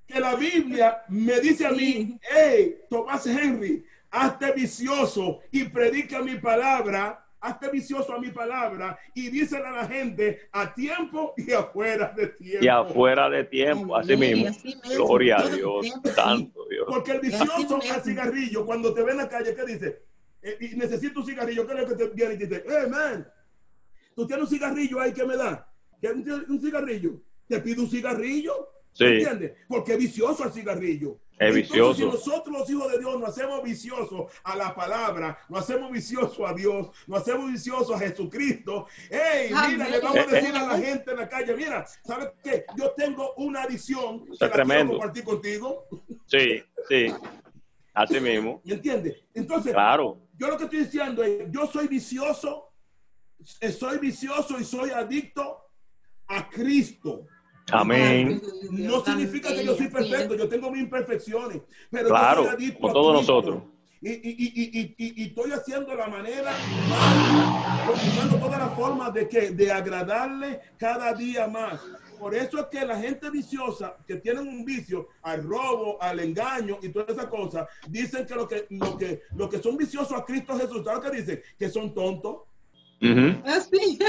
[0.08, 6.36] que la Biblia me dice a mí, hey, Tomás Henry, hazte vicioso y predica mi
[6.38, 12.14] palabra, hazte vicioso a mi palabra y dísela a la gente a tiempo y afuera
[12.16, 12.66] de tiempo.
[12.66, 14.48] Y afuera de tiempo, así mismo.
[14.48, 15.82] así mismo, Gloria a Dios.
[15.82, 16.16] tiempo, sí.
[16.16, 16.86] Santo Dios.
[16.88, 20.02] Porque el vicioso al cigarrillo, cuando te ve en la calle, ¿qué dice?
[20.42, 22.64] Eh, y necesito un cigarrillo, ¿qué es lo que te viene y te dice?
[22.68, 23.28] Hey, man,
[24.16, 25.72] tú tienes un cigarrillo ahí que me da.
[26.00, 27.22] ¿Quieres un, un cigarrillo?
[27.48, 28.75] Te pido un cigarrillo.
[28.98, 29.04] Sí.
[29.04, 29.54] ¿Entiendes?
[29.68, 31.20] Porque es vicioso el cigarrillo.
[31.38, 31.94] Es Entonces, vicioso.
[31.96, 36.40] Si nosotros los hijos de Dios nos hacemos viciosos a la palabra, nos hacemos viciosos
[36.50, 38.88] a Dios, nos hacemos viciosos a Jesucristo.
[39.10, 39.50] ¡Ey!
[39.50, 42.64] Mira, le vamos a decir Eh, a la gente en la calle, mira, ¿sabes qué?
[42.78, 44.94] Yo tengo una adicción que es la quiero tremendo.
[44.94, 45.86] compartir contigo.
[46.26, 47.14] Sí, sí.
[47.94, 48.62] Así mismo.
[48.64, 49.18] ¿Me entiendes?
[49.34, 50.22] Entonces, Claro.
[50.38, 52.72] yo lo que estoy diciendo es, yo soy vicioso,
[53.60, 55.66] eh, soy vicioso y soy adicto
[56.28, 57.26] a Cristo.
[57.72, 58.42] Amén.
[58.72, 62.80] No significa que yo soy perfecto, yo tengo mis imperfecciones, pero Claro, yo soy adicto
[62.82, 63.64] como todos nosotros.
[64.02, 66.52] Y, y, y, y, y- y- y estoy haciendo la manera,
[66.90, 71.80] más, buscando todas las formas de que de agradarle cada día más.
[72.20, 76.78] Por eso es que la gente viciosa que tienen un vicio al robo, al engaño
[76.84, 80.24] y todas esas cosas, dicen que lo que, lo que, lo que son viciosos a
[80.24, 81.42] Cristo Jesús, ¿sabes qué dicen?
[81.58, 82.38] Que son tontos.
[83.02, 83.42] Ujú.
[83.46, 84.00] Así.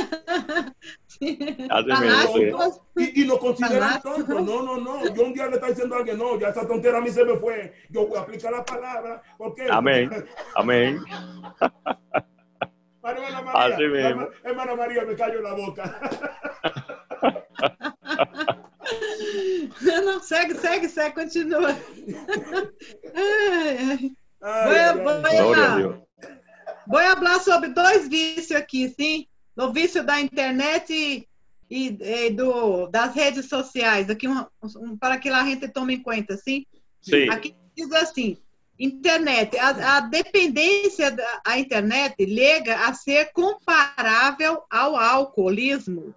[1.07, 1.39] Sí.
[1.71, 2.81] Así Fanáticos.
[2.97, 4.27] Y, y lo consideran Fanáticos.
[4.27, 4.41] tonto.
[4.41, 5.15] No, no, no.
[5.15, 7.25] Yo un día le estaba diciendo a alguien, no, ya esa tontera a mí se
[7.25, 7.73] me fue.
[7.91, 9.23] Yo voy a aplicar la palabra.
[9.39, 9.67] ¿Por qué?
[9.71, 10.11] Amén.
[10.55, 11.01] Amén.
[13.03, 13.99] Hermana María, Así mismo.
[14.09, 16.01] herma- hermana María, me callo la boca.
[19.83, 21.71] Não, segue, segue, segue, continua.
[23.15, 24.17] Ai, ai.
[24.43, 25.05] Ay, Voy a, ay, ay.
[25.05, 25.97] voy Glória a a- Deus.
[26.87, 29.27] Vou falar sobre dois vícios aqui, sim?
[29.57, 31.27] Do vício da internet e,
[31.71, 34.09] e- e do, das redes sociais.
[34.11, 34.45] Aqui um,
[34.77, 36.65] um- para que a gente tome em conta, sim?
[37.01, 37.29] Sim.
[37.31, 38.37] Aqui diz assim:
[38.79, 46.15] internet, a, a dependência da a internet liga a ser comparável ao alcoolismo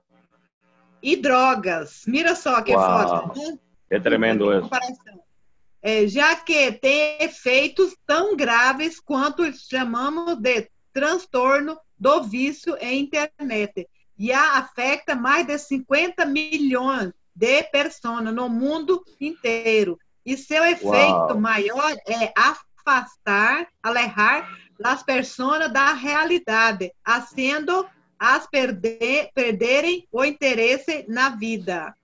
[1.01, 2.03] e drogas.
[2.05, 3.33] Mira só que Uau.
[3.33, 3.39] forte.
[3.51, 3.57] né?
[3.89, 4.69] É tremendo isso.
[5.81, 13.87] É, já que tem efeitos tão graves quanto chamamos de transtorno do vício em internet
[14.17, 19.97] e a afeta mais de 50 milhões de pessoas no mundo inteiro.
[20.25, 21.39] E seu efeito Uau.
[21.39, 24.49] maior é afastar, alejar
[24.83, 27.87] as pessoas da realidade, fazendo
[28.19, 31.95] as perder, perderem o interesse na vida.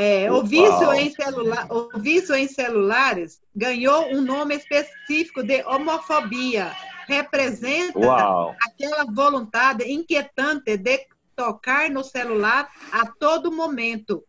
[0.00, 6.70] É, o, vício em celula- o vício em celulares ganhou um nome específico de homofobia.
[7.08, 8.54] Representa Uau.
[8.64, 14.22] aquela vontade inquietante de tocar no celular a todo momento,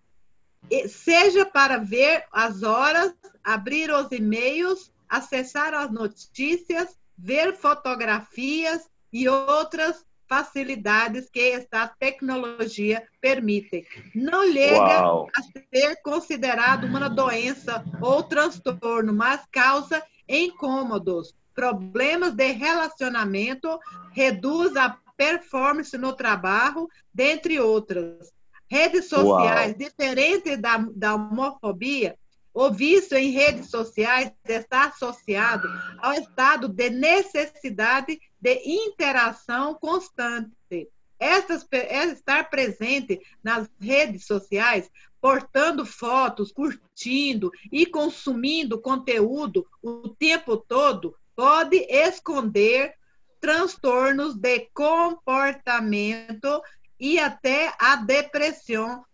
[0.88, 3.14] seja para ver as horas,
[3.44, 13.86] abrir os e-mails, acessar as notícias, ver fotografias e outras facilidades que esta tecnologia permite.
[14.14, 15.28] Não chega Uau.
[15.36, 23.80] a ser considerado uma doença ou transtorno, mas causa incômodos, problemas de relacionamento,
[24.14, 28.32] reduz a performance no trabalho, dentre outras.
[28.70, 32.16] Redes sociais, diferente da, da homofobia,
[32.60, 35.66] o vício em redes sociais está associado
[35.98, 40.90] ao estado de necessidade de interação constante.
[41.18, 44.92] Estas, estar presente nas redes sociais,
[45.22, 52.94] portando fotos, curtindo e consumindo conteúdo o tempo todo, pode esconder
[53.40, 56.62] transtornos de comportamento
[57.00, 59.06] e até a depressão.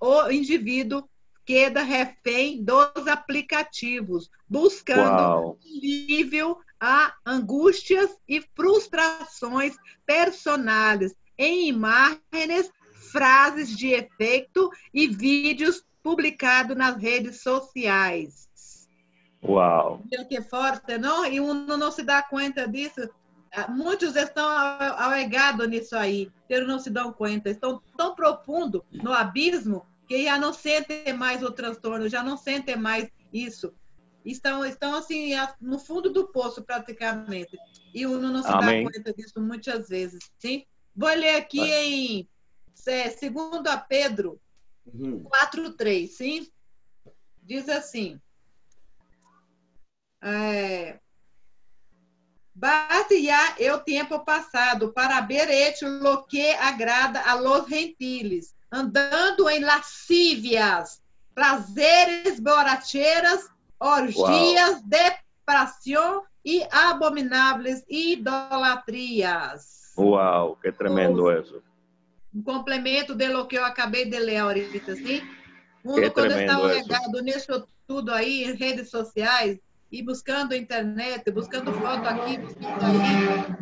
[0.00, 1.06] O indivíduo
[1.44, 5.58] queda refém dos aplicativos, buscando Uau.
[5.64, 9.76] alívio a angústias e frustrações
[10.06, 12.70] personais em imagens,
[13.10, 18.48] frases de efeito e vídeos publicados nas redes sociais.
[19.42, 20.02] Uau.
[20.28, 21.24] Que forte, não?
[21.26, 23.08] E uno não se dá conta disso.
[23.52, 27.50] Ah, Muitos estão alegados nisso aí, eles não se dão conta.
[27.50, 32.76] Estão tão profundo no abismo que já não sentem mais o transtorno, já não sentem
[32.76, 33.74] mais isso.
[34.24, 37.58] Estão, estão assim, no fundo do poço, praticamente.
[37.92, 38.84] E uno não se Amém.
[38.84, 40.64] dá conta disso muitas vezes, sim?
[40.94, 42.28] Vou ler aqui em
[42.86, 44.40] é, 2 a Pedro
[44.86, 45.24] Uhum.
[45.24, 46.46] 4.3, sim?
[47.42, 48.20] Diz assim.
[50.22, 51.00] É,
[52.54, 59.48] Bate já o tempo passado para ver hecho lo que agrada a los gentiles, andando
[59.48, 61.00] em lascívias,
[61.32, 63.48] prazeres borracheras,
[63.78, 69.92] orgias, depressão e abomináveis idolatrias.
[69.96, 71.62] Uau, que tremendo eso.
[72.34, 75.20] um complemento de lo que eu acabei de ler ahorita, sim?
[75.20, 75.28] Que
[75.84, 76.66] Uno, quando está isso.
[76.66, 79.60] ligado nisso tudo aí, em redes sociais,
[79.92, 83.54] e buscando internet, buscando foto aqui, buscando aí,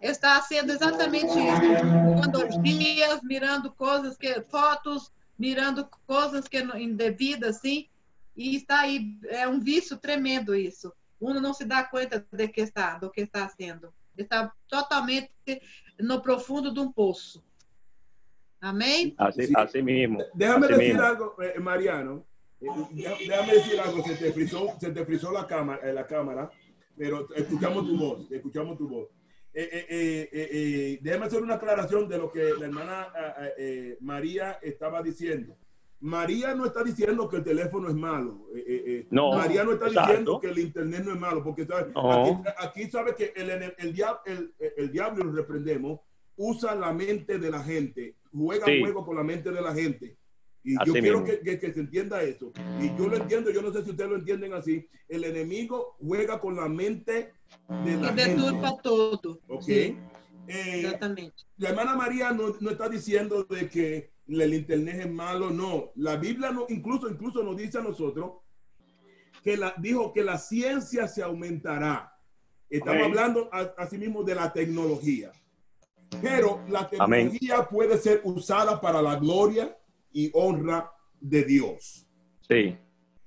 [0.00, 1.38] está sendo exatamente isso.
[1.38, 7.88] Mirando orgias, mirando coisas que, fotos, mirando coisas que indevidas, assim,
[8.36, 10.92] e está aí, é um vício tremendo isso.
[11.20, 13.92] Uno não se dá conta de que está, do que está sendo.
[14.16, 15.30] Está totalmente
[15.98, 17.42] no profundo de um poço.
[18.60, 19.14] Amém?
[19.18, 19.52] Así, Sí.
[19.56, 20.22] así mismo.
[20.34, 21.02] Déjame decir mismo.
[21.02, 22.24] algo, eh, Mariano.
[22.60, 24.02] Eh, dé- Déjame decir algo.
[24.02, 26.50] Se te frizó, se te frizó la cámara, eh, la cámara,
[26.96, 28.30] pero escuchamos tu voz.
[28.30, 29.08] Escuchamos tu voz.
[29.52, 33.08] Eh, eh, eh, eh, déjame hacer una aclaración de lo que la hermana
[33.42, 35.56] eh, eh, María estaba diciendo.
[36.02, 38.46] María no está diciendo que el teléfono es malo.
[39.10, 40.08] No, María no está exacto.
[40.08, 41.92] diciendo que el internet no es malo, porque ¿sabes?
[41.94, 42.10] No.
[42.10, 46.00] aquí, aquí sabe que el, el, el diablo, el, el diablo, lo reprendemos,
[46.36, 48.80] usa la mente de la gente, juega Sí.
[48.80, 50.16] juego con la mente de la gente.
[50.62, 52.52] Y Así yo quiero que, que- que se entienda eso.
[52.80, 54.86] Y yo lo entiendo, yo no sé si ustedes lo entienden así.
[55.08, 57.32] El enemigo juega con la mente
[57.84, 58.26] de la gente.
[58.36, 59.40] deturpa todo.
[59.48, 59.62] ¿Ok?
[59.62, 59.96] Sim,
[60.48, 61.36] Eh, exatamente.
[61.58, 65.92] la hermana María no, no está diciendo de que el internet es malo, no.
[65.96, 68.32] La Biblia no, incluso, incluso nos dice a nosotros
[69.42, 72.12] que la, dijo que la ciencia se aumentará.
[72.68, 75.32] Estamos hablando a- asimismo de la tecnología.
[76.20, 77.30] Pero la Amén.
[77.30, 79.76] tecnología puede ser usada para la gloria
[80.12, 80.90] y honra
[81.20, 82.06] de Dios.
[82.48, 82.76] Sí,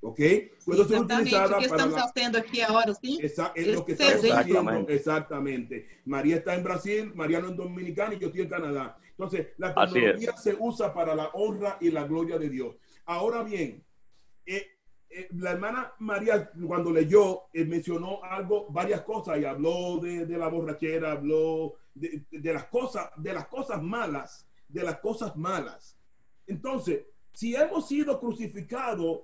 [0.06, 0.18] ¿Ok?
[0.18, 3.20] Que para estamos la, fazendo aqui agora, sim?
[3.22, 4.60] Esa- es lo que Ese estamos es- haciendo.
[4.60, 4.96] Exactamente.
[4.96, 5.88] Exactamente.
[6.06, 8.98] María está en Brasil, Mariano en Dominicana y yo estoy en Canadá.
[9.12, 12.76] Entonces, la tecnología se usa para la honra y la gloria de Dios.
[13.06, 13.82] Ahora bien,
[14.46, 14.68] eh,
[15.10, 20.38] eh, la hermana María, cuando leyó, eh, mencionó algo, varias cosas y habló de, de
[20.38, 25.98] la borrachera, habló de, de las cosas, de las cosas malas, de las cosas malas.
[26.48, 29.22] Entonces, si hemos sido crucificados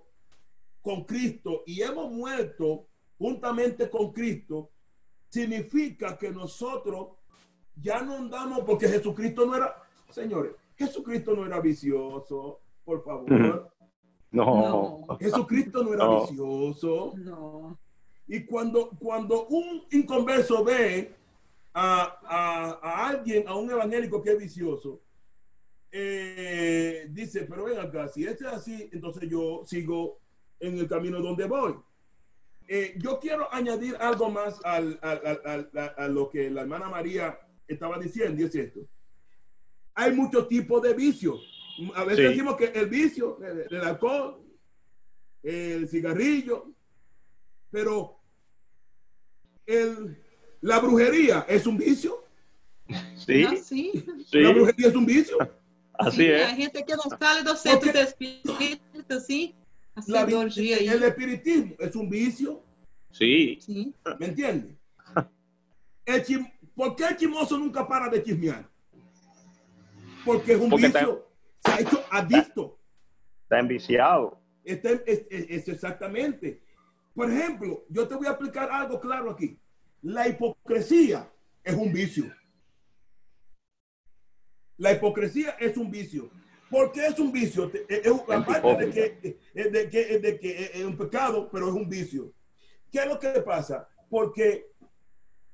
[0.82, 2.86] con Cristo y hemos muerto
[3.18, 4.70] juntamente con Cristo,
[5.30, 7.10] significa que nosotros
[7.76, 9.76] ya no andamos porque Jesucristo no era,
[10.10, 13.72] señores, Jesucristo no era vicioso, por favor.
[14.32, 15.04] No.
[15.08, 15.18] No.
[15.20, 16.22] Jesucristo no era No.
[16.22, 17.14] vicioso.
[17.18, 17.78] Não.
[18.28, 21.16] Y cuando, cuando un inconverso ve
[21.74, 25.00] a, a- a alguien, a un evangélico que es vicioso,
[25.92, 30.20] eh, dice, pero ven acá, si este es así, entonces yo sigo
[30.60, 31.76] en el camino donde voy.
[32.68, 35.42] eh, yo quiero añadir algo más al, al,
[35.74, 38.82] al, a lo que la hermana María estaba diciendo, y es esto.
[39.96, 41.40] Hay muchos tipos de vicios.
[41.96, 42.24] A veces Sí.
[42.32, 44.44] decimos que el vicio, el, el alcohol,
[45.42, 46.72] el cigarrillo,
[47.72, 48.20] pero
[49.66, 50.18] el,
[50.62, 52.24] la brujería es un vicio.
[53.16, 53.92] Sí, Ah, sí.
[54.26, 55.38] sí, La brujería es un vicio.
[56.00, 56.42] así es.
[56.52, 59.56] A gente que não sale do centro Porque- espírita, assim,
[59.96, 60.88] assim, La vi- do dia aí.
[60.88, 62.64] el espiritismo es un vicio.
[63.12, 63.60] Sí.
[64.20, 64.76] ¿Me entiendes?
[66.06, 68.68] El chim- ¿Por qué el chismoso nunca para de chismear?
[70.26, 71.28] Porque es un Porque está- vicio.
[71.66, 72.80] Se ha hecho adicto.
[73.44, 74.40] está enviciado.
[74.64, 76.62] Este- es, es- es exactamente.
[77.16, 79.60] Por ejemplo, yo te voy a explicar algo claro aquí.
[80.02, 81.30] La hipocresía
[81.64, 82.32] es un vicio.
[84.80, 86.30] La hipocresía es un vicio.
[86.70, 87.70] ¿Por qué es un vicio?
[87.70, 91.50] Te- es- es- aparte de que, es de que- es de que es un pecado,
[91.52, 92.32] pero es un vicio.
[92.92, 93.88] ¿Qué es lo que pasa?
[94.10, 94.72] Porque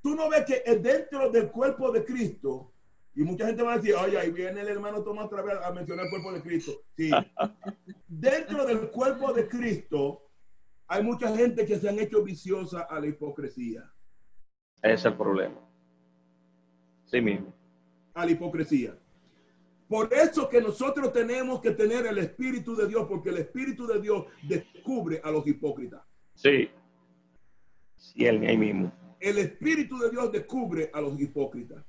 [0.01, 2.71] tú no ves que dentro del cuerpo de Cristo,
[3.15, 5.71] y mucha gente va a decir, oye, ahí viene el hermano Tomás otra vez a
[5.71, 6.71] mencionar el cuerpo de Cristo.
[6.97, 7.09] Sí.
[8.07, 10.21] dentro del cuerpo de Cristo
[10.88, 13.91] hay mucha gente que se han hecho viciosa a la hipocresía.
[14.84, 15.59] Ese es el problema.
[17.05, 17.53] Sí mismo.
[18.13, 18.97] A la hipocresía.
[19.95, 24.01] Por eso que nosotros tenemos que tener el Espíritu de Dios, porque el Espíritu de
[24.01, 26.01] Dios descubre a los hipócritas.
[26.33, 26.69] Sí.
[27.95, 28.91] Sí, él ahí mismo.
[29.21, 31.81] El Espíritu de Dios descubre a los hipócritas.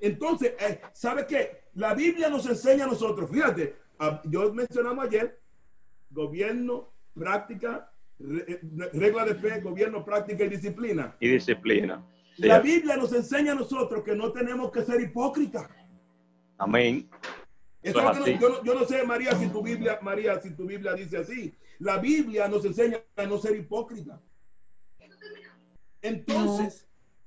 [0.00, 1.66] Entonces, eh, ¿sabe qué?
[1.74, 3.76] La Biblia nos enseña a nosotros, fíjate,
[4.24, 5.40] yo mencionamos ayer,
[6.10, 7.88] gobierno, práctica,
[8.18, 8.58] eh,
[8.94, 11.16] regla de fe, gobierno, práctica y disciplina.
[11.20, 12.04] Y disciplina.
[12.36, 12.42] Sí.
[12.46, 15.68] La Biblia nos enseña a nosotros que no tenemos que ser hipócritas.
[16.58, 17.08] Amén.
[17.82, 18.38] Eso Eso es lo es que no- así.
[18.40, 21.52] yo, no, yo no sé, María, si tu Biblia, María, si tu Biblia dice así.
[21.78, 24.20] La Biblia nos enseña a no ser hipócrita.
[26.00, 26.86] Entonces,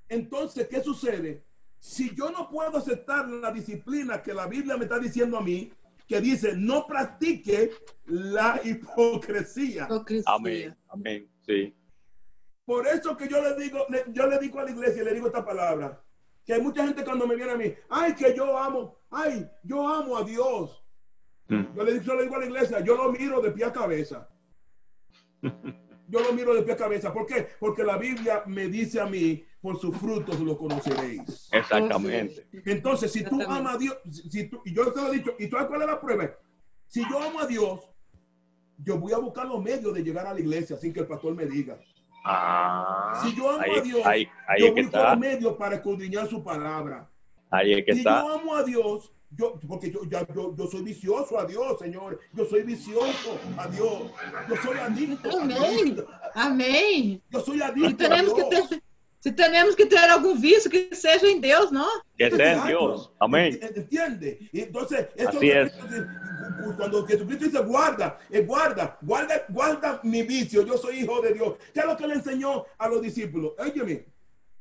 [0.10, 1.44] entonces, ¿qué sucede?
[1.80, 5.72] Si yo no puedo aceptar la disciplina que la Biblia me está diciendo a mí,
[6.08, 7.72] que dice no practique
[8.06, 9.86] la hipocresía.
[9.86, 10.24] Hipocrisia.
[10.34, 10.76] Amén.
[10.90, 11.28] Amén.
[11.46, 11.74] Sí.
[12.66, 15.28] Por eso que yo le digo, le- yo le digo a la iglesia, le digo
[15.28, 16.02] esta palabra,
[16.44, 19.88] que hay mucha gente cuando me viene a mí, ay, que yo amo, ay, yo
[19.88, 20.84] amo a Dios.
[21.48, 21.76] Mm.
[21.76, 23.74] Yo le, digo- yo le digo a la iglesia, yo lo miro de pie a
[23.74, 24.28] cabeza.
[26.08, 27.12] Yo lo miro de pie a cabeza.
[27.12, 27.48] ¿Por qué?
[27.60, 31.50] Porque la Biblia me dice a mí, por sus frutos lo conoceréis.
[31.52, 32.48] Exactamente.
[32.64, 35.34] Entonces, si tú amas a Dios, si si tú, y yo te lo he dicho,
[35.40, 36.30] ¿y tú sabes cuál es la prueba?
[36.86, 37.90] Si yo amo a Dios,
[38.78, 41.34] yo voy a buscar los medios de llegar a la iglesia sin que el pastor
[41.34, 41.80] me diga.
[42.28, 45.10] Ah, Si yo amo ahí, a Dios, ahí, ahí yo es que busco está.
[45.12, 47.08] los medios para escudriñar su palabra.
[47.52, 48.22] Ahí es que si está.
[48.22, 52.20] yo amo a Dios, yo, porque yo, ya- yo, yo soy vicioso a Dios, Señor.
[52.34, 54.12] Yo soy vicioso a Dios.
[54.50, 55.94] Yo soy adicto Amém.
[55.94, 56.06] Dios.
[56.34, 57.22] Amém.
[57.30, 58.70] Yo soy Se adicto a tenemos, que Dios.
[58.70, 58.82] ter,
[59.20, 61.88] se tenemos que ter algum vício, que seja em Deus, não?
[62.18, 62.68] Que sea en Exacto.
[62.68, 63.12] Dios.
[63.20, 63.54] Amén.
[63.62, 64.50] Ent- ¿Entiende?
[64.52, 64.62] Y
[66.78, 71.56] cuando Jesucristo dice guarda, eh, guarda, guarda, guarda mi vicio, yo soy hijo de Dios.
[71.74, 73.54] ¿Qué es lo que le enseñó a los discípulos?
[73.58, 74.06] Óyeme,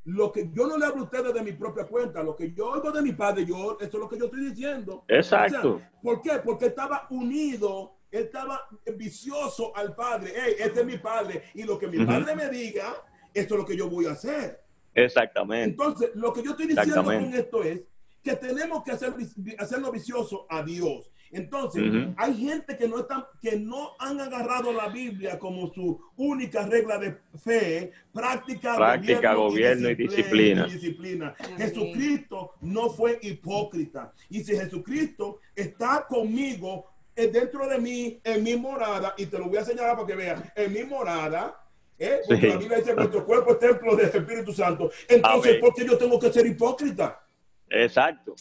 [0.05, 2.69] lo que yo no le hablo a ustedes de mi propia cuenta, lo que yo
[2.69, 5.03] oigo de mi padre, yo, eso es lo que yo estoy diciendo.
[5.07, 5.75] Exacto.
[5.75, 6.31] O sea, ¿Por qué?
[6.43, 8.61] Porque estaba unido, estaba
[8.95, 10.33] vicioso al padre.
[10.35, 12.93] Hey, este es mi padre, y lo que mi padre me diga,
[13.33, 14.63] esto es lo que yo voy a hacer.
[14.93, 15.71] Exactamente.
[15.71, 17.81] Entonces, lo que yo estoy diciendo con esto es
[18.23, 19.13] que tenemos que hacer,
[19.59, 21.11] hacerlo vicioso a Dios.
[21.35, 21.83] Entonces,
[22.15, 26.97] hay gente que no están, que no han agarrado la Biblia como su única regla
[26.97, 30.65] de fe, práctica, Práctica, gobierno y disciplina.
[30.67, 31.35] y disciplina.
[31.57, 34.13] Jesucristo no fue hipócrita.
[34.29, 36.85] Y si Jesucristo está conmigo,
[37.17, 40.15] eh, dentro de mí, en mi morada, y te lo voy a señalar para que
[40.15, 41.61] veas, en mi morada,
[41.99, 42.19] ¿eh?
[42.27, 42.47] porque Sí.
[42.47, 44.89] la Biblia dice que nuestro cuerpo es templo del Espíritu Santo.
[45.09, 45.59] Entonces.
[45.59, 47.21] ¿por qué yo tengo que ser hipócrita?
[47.69, 48.35] Exacto.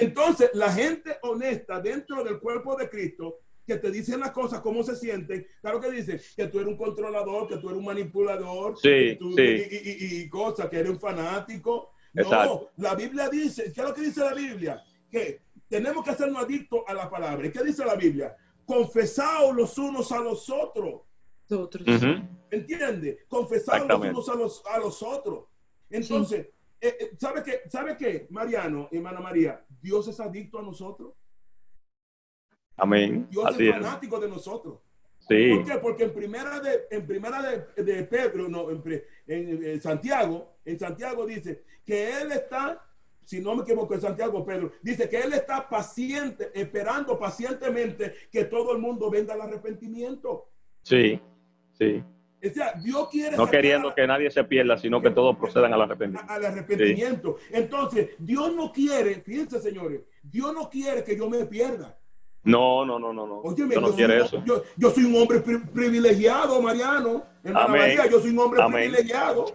[0.00, 4.82] Entonces, la gente honesta dentro del cuerpo de Cristo, que te dicen las cosas, cómo
[4.82, 8.76] se sienten, claro que dicen que tú eres un controlador, que tú eres un manipulador,
[8.76, 9.42] Sí, que tú- sí.
[9.42, 11.92] Y, y- y- y cosas, que eres un fanático.
[12.14, 12.70] Exacto.
[12.76, 14.82] No, la Biblia dice, ¿qué es lo que dice la Biblia?
[15.10, 17.46] Que tenemos que hacernos adictos a la palabra.
[17.46, 18.36] ¿Y qué dice la Biblia?
[18.66, 21.00] Confesaos los unos a los otros.
[22.50, 23.24] ¿Entiende?
[23.28, 25.44] Confesar los unos a los, a los otros.
[25.90, 26.48] Entonces,
[26.88, 27.62] eh, ¿sabe qué?
[27.68, 29.64] ¿Sabe qué, Mariano, hermana María?
[29.80, 31.12] Dios es adicto a nosotros.
[32.76, 33.26] Amén.
[33.30, 33.82] Dios Así es es.
[33.82, 34.80] fanático de nosotros.
[35.20, 35.54] Sí.
[35.54, 35.78] ¿Por qué?
[35.78, 38.82] Porque en primera de, en primera de, de Pedro, no, en-
[39.26, 42.84] en Santiago, en Santiago dice que él está,
[43.24, 48.44] si no me equivoco, en Santiago Pedro, dice que él está paciente, esperando pacientemente que
[48.44, 50.48] todo el mundo venga al arrepentimiento.
[50.82, 51.18] Sí.
[51.72, 52.04] Sí.
[52.44, 55.72] O sea, Dios quiere No queriendo a- que nadie se pierda, sino que todos procedan
[55.72, 56.32] al arrepentimiento.
[56.32, 57.36] al arrepentimiento.
[57.50, 61.96] Entonces, Dios no quiere, fíjense señores, Dios no quiere que yo me pierda.
[62.42, 63.38] No, no, no, no, no.
[63.38, 64.42] Óyeme, Yo no un- eso.
[64.44, 67.24] Yo, yo soy un hombre pri- privilegiado, Mariano.
[67.42, 67.80] Hermana Amén.
[67.96, 68.90] María, yo soy un hombre Amén.
[68.90, 69.46] privilegiado.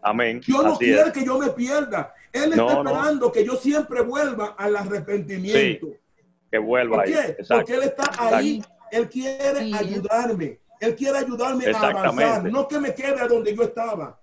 [0.00, 0.40] Amén.
[0.46, 1.12] Dios no Así quiere es.
[1.12, 2.14] que yo me pierda.
[2.32, 2.88] Él No, está no.
[2.90, 5.88] esperando que yo siempre vuelva al arrepentimiento.
[6.50, 7.12] Que vuelva ¿Por ahí.
[7.12, 7.20] qué?
[7.32, 7.54] Exacto.
[7.56, 8.62] Porque Él está ahí.
[8.90, 9.74] Él quiere Sí.
[9.74, 10.58] ayudarme.
[10.80, 12.44] Él quiere ayudarme a avanzar.
[12.50, 14.20] No que me quede a donde yo estaba.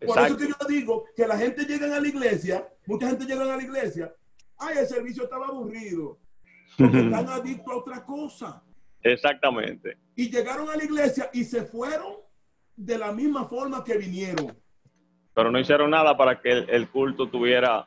[0.00, 0.36] Por eso Exacto.
[0.38, 3.62] que yo digo que la gente llega a la iglesia, mucha gente llega a la
[3.62, 4.14] iglesia,
[4.56, 6.18] ay, el servicio estaba aburrido,
[6.78, 8.62] porque están adictos a otra cosa.
[9.02, 9.98] Exactamente.
[10.16, 12.14] Y llegaron a la iglesia y se fueron
[12.76, 14.56] de la misma forma que vinieron.
[15.34, 17.86] Pero no hicieron nada para que el, el culto tuviera.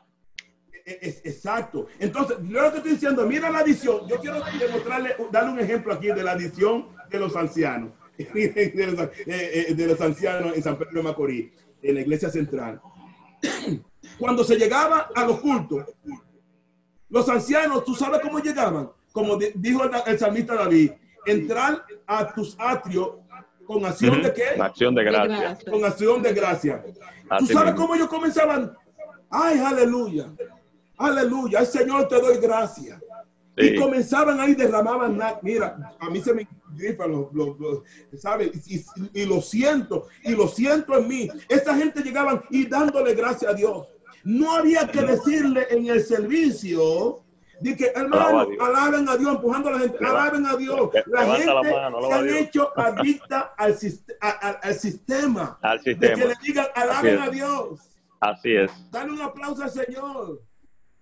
[0.86, 1.86] E- es- exacto.
[1.98, 4.06] Entonces, yo lo que estoy diciendo, mira la adición.
[4.08, 7.90] Yo quiero demostrarle, darle un ejemplo aquí de la adición de los ancianos.
[8.18, 11.50] De, los, eh, de los ancianos en San Pedro de Macorís,
[11.82, 12.80] en la iglesia central.
[14.18, 15.84] Cuando se llegaba a los cultos,
[17.08, 18.90] los ancianos, ¿tú sabes cómo llegaban?
[19.12, 20.92] Como di- dijo el, el salmista David,
[21.26, 23.10] entrar a tus atrios
[23.66, 24.60] con acción de qué?
[24.60, 25.58] Acción de gracia.
[25.70, 26.84] Con acción de gracia.
[27.38, 27.76] ¿Tú sabes mismo.
[27.86, 28.74] cómo ellos comenzaban?
[29.30, 30.26] Ay, aleluya.
[30.98, 31.60] Aleluya.
[31.60, 33.00] Ay, Señor, te doy gracias.
[33.56, 33.66] Sí.
[33.68, 35.18] Y comenzaban ahí, derramaban.
[35.42, 36.46] Mira, a mí se me
[37.32, 37.82] los- los-
[38.20, 38.50] ¿sabes?
[38.66, 41.28] Y, y- y lo siento, y lo siento en mí.
[41.48, 43.86] Esta gente llegaban y dándole gracias a Dios.
[44.24, 47.20] No había que decirle en el servicio.
[47.60, 50.90] De que, hermano, alaben a Dios, empujando a la gente, alaben a Dios.
[51.06, 55.58] La gente mano, se han hecho adicta al, sist- a- a- al sistema.
[55.62, 57.80] Al De que le digan, alaben a Dios.
[58.20, 58.70] Así es.
[58.90, 60.42] Dale un aplauso al Señor.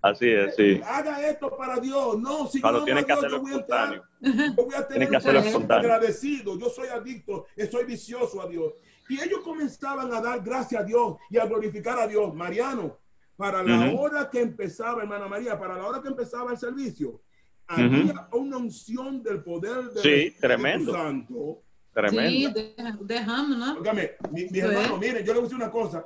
[0.02, 0.80] Así es, sí.
[0.84, 2.18] Haga esto para Dios.
[2.18, 3.94] No, si Cuando yo a que Dios, hacerlo yo voy a entrar.
[4.20, 4.54] espontáneo.
[4.56, 6.58] Yo voy a tener que un hacerlo agradecido.
[6.58, 8.72] Yo soy adicto, soy vicioso a Dios.
[9.08, 12.34] Y ellos comenzaban a dar gracias a Dios y a glorificar a Dios.
[12.34, 12.98] Mariano,
[13.36, 17.20] para la hora que empezaba, hermana María, para la hora que empezaba el servicio,
[17.68, 20.92] había una unción del poder del Sí, tremendo.
[20.92, 21.62] Santo.
[21.62, 22.50] Sí, Tremendo.
[22.58, 23.78] de- derrama, ¿no?
[23.80, 25.00] Óigame, mi, mi Eso hermano, es.
[25.00, 26.04] miren, yo le voy a decir una cosa.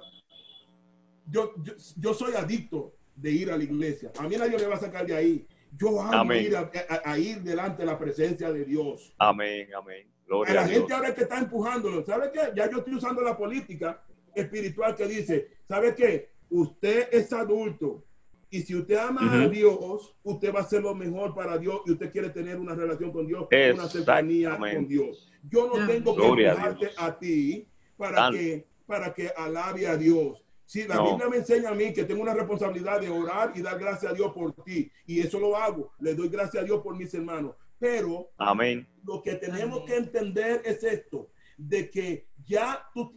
[1.28, 4.12] Yo, yo, yo soy adicto de ir a la iglesia.
[4.18, 5.46] A mí nadie me va a sacar de ahí.
[5.76, 9.14] Yo amo ir a, a- a ir delante de la presencia de Dios.
[9.18, 10.06] Amén, amén.
[10.08, 10.78] A Gloria la a Dios.
[10.78, 12.04] gente ahora es que está empujándolo.
[12.04, 12.40] ¿Sabe qué?
[12.54, 14.02] Ya yo estoy usando la política
[14.34, 16.30] espiritual que dice, ¿sabe qué?
[16.50, 18.04] Usted es adulto.
[18.50, 19.50] Y si usted ama a Ujú.
[19.50, 23.10] Dios, usted va a hacer lo mejor para Dios y usted quiere tener una relación
[23.12, 25.30] con Dios, una cercanía con Dios.
[25.50, 26.94] Yo no tengo que Gloria a empujarte Dios.
[26.98, 30.42] a, ti para que, para que alabe a Dios.
[30.66, 31.10] Sí, la No.
[31.10, 34.14] Biblia me enseña a mí que tengo una responsabilidad de orar y dar gracias a
[34.14, 34.90] Dios por ti.
[35.06, 35.92] Y eso lo hago.
[36.00, 37.54] Le doy gracias a Dios por mis hermanos.
[37.78, 38.86] Pero Amén.
[39.04, 39.86] lo que tenemos Amén.
[39.86, 43.16] que entender es esto, de que ya tú,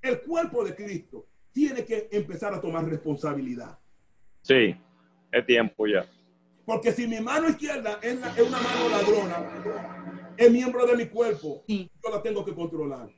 [0.00, 3.78] el cuerpo de Cristo tiene que empezar a tomar responsabilidad.
[4.40, 4.74] Sí,
[5.30, 6.06] es tiempo ya.
[6.64, 11.06] Porque si mi mano izquierda es, la- es una mano ladrona, es miembro de mi
[11.08, 11.90] cuerpo, Sí.
[12.02, 13.10] yo la tengo que controlar.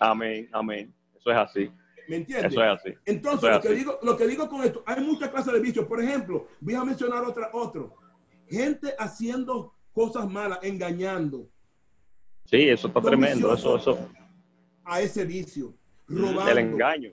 [0.00, 0.92] Amén, amén.
[1.16, 1.70] Eso es así.
[2.08, 2.52] ¿Me entiendes?
[2.52, 2.94] Eso es así.
[3.04, 5.86] Entonces, lo que, digo, lo que digo con esto, hay muchas clases de vicios.
[5.86, 7.94] Por ejemplo, voy a mencionar otra, otro.
[8.48, 11.48] Gente haciendo cosas malas, engañando
[12.44, 13.54] Sí, eso está tremendo.
[13.54, 14.08] Eso, eso.
[14.84, 15.74] a ese vicio,
[16.08, 16.50] robando.
[16.50, 17.12] El engaño.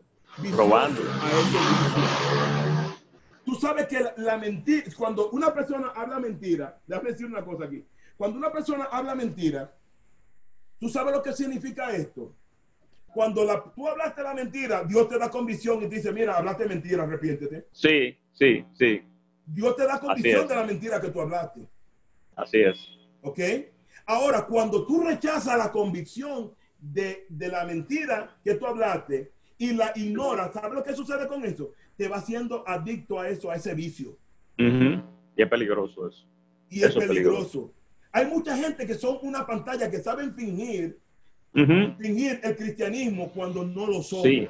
[0.51, 1.01] robando.
[1.01, 2.99] a ese vicio.
[3.45, 7.65] Tú sabes que la, la mentira, cuando una persona habla mentira, déjame decir una cosa
[7.65, 7.85] aquí.
[8.17, 9.73] Cuando una persona habla mentira,
[10.77, 12.35] tú sabes lo que significa esto.
[13.13, 16.67] Cuando la, tú hablaste la mentira, Dios te da convicción y te dice, mira, hablaste
[16.67, 17.67] mentira, arrepiéntete.
[17.71, 19.01] Sí, sí, sí.
[19.45, 21.61] Dios te da convicción de la mentira que tú hablaste.
[22.35, 22.77] Así es.
[23.21, 23.39] ¿Ok?
[24.05, 29.91] Ahora, cuando tú rechazas la convicción de, de la mentira que tú hablaste y la
[29.95, 31.73] ignoras, ¿sabes lo que sucede con eso?
[31.97, 34.17] Te va siendo adicto a eso, a ese vicio.
[34.57, 35.03] Ujú.
[35.35, 36.25] Y es peligroso eso.
[36.69, 37.73] Y es es peligroso.
[38.11, 40.99] Hay mucha gente que son una pantalla que saben fingir,
[41.53, 44.23] Fingir el cristianismo cuando no lo son.
[44.23, 44.47] Sí,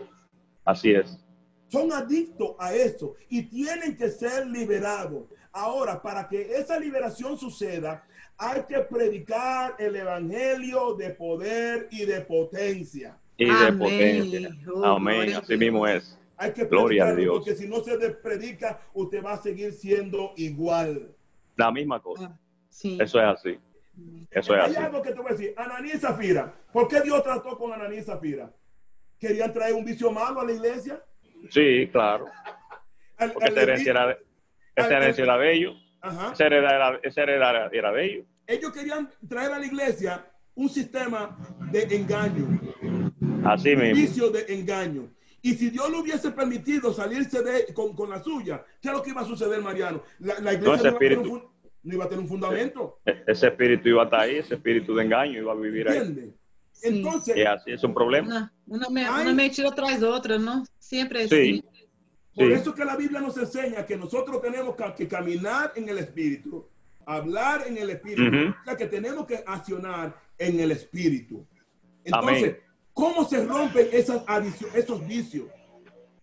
[0.65, 1.17] así es.
[1.67, 5.23] Son adictos a eso y tienen que ser liberados.
[5.51, 8.03] Ahora, para que esa liberación suceda,
[8.37, 13.17] hay que predicar el evangelio de poder y de potencia.
[13.37, 13.77] Y de Amén.
[13.79, 14.49] potencia.
[14.73, 15.35] Oh, Amén.
[15.35, 16.17] Así mismo es.
[16.37, 17.37] Hay que Gloria a Dios.
[17.39, 21.13] porque si no se predica, usted va a seguir siendo igual.
[21.55, 22.31] La misma cosa.
[22.33, 22.39] Ah,
[22.69, 22.97] Sí.
[23.01, 23.59] Eso es así.
[24.31, 25.53] Eso es Hay algo que te voy a decir.
[25.57, 26.53] Ananí y Zafira.
[26.71, 28.51] ¿Por qué Dios trató con Ananí y Zafira?
[29.19, 31.03] ¿Querían traer un vicio malo a la iglesia?
[31.49, 32.25] Sí, claro.
[33.17, 34.17] Al- Porque esa herencia era
[34.75, 35.37] esa herencia era
[37.33, 38.25] era, era- era de ellos.
[38.73, 40.25] Querían traer a la iglesia
[40.55, 41.37] un sistema
[41.71, 42.59] de engaño,
[43.45, 43.95] Así mismo.
[43.95, 45.09] vicio de engaño.
[45.41, 49.01] Y si Dios lo hubiese permitido salirse de, con, con la suya, ¿qué es lo
[49.01, 50.03] que iba a suceder, Mariano?
[50.19, 51.49] La, la iglesia No, ese no, iba a un,
[51.83, 52.99] no iba a tener un fundamento.
[53.05, 55.97] E- Ese espíritu iba a estar ahí, ese espíritu de engaño iba a vivir ahí.
[55.97, 56.35] ¿Entiendes?
[56.71, 56.87] Sí.
[56.87, 58.53] Entonces, Y así es un problema.
[58.67, 60.63] Una, una, una mentira tras otra, ¿no?
[60.77, 61.63] Siempre es Sí.
[61.67, 61.85] así.
[62.35, 62.53] por Sí.
[62.53, 66.65] eso que la Biblia nos enseña que nosotros tenemos que, que caminar en el espíritu,
[67.05, 68.49] hablar en el espíritu, Ujú.
[68.61, 71.45] o sea, que tenemos que accionar en el espíritu.
[72.05, 72.57] Entonces, Amén.
[72.93, 74.23] ¿cómo se rompen esas
[74.73, 75.47] esos vicios?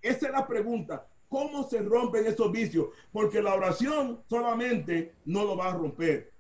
[0.01, 1.07] Esa es la pregunta.
[1.37, 2.87] ¿Cómo se rompen esos vicios?
[3.13, 6.33] Porque la oración solamente no lo va a romper.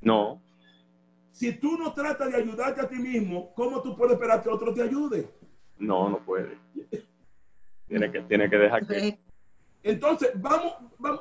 [0.00, 0.40] No,
[1.30, 4.72] Si tú no tratas de ayudarte a ti mismo, ¿cómo tú puedes esperar que otro
[4.72, 5.28] te ayude?
[5.78, 6.56] no, no puede.
[7.86, 9.18] Tiene que, tiene que dejar que.
[9.82, 11.20] Entonces, vamos, vamos.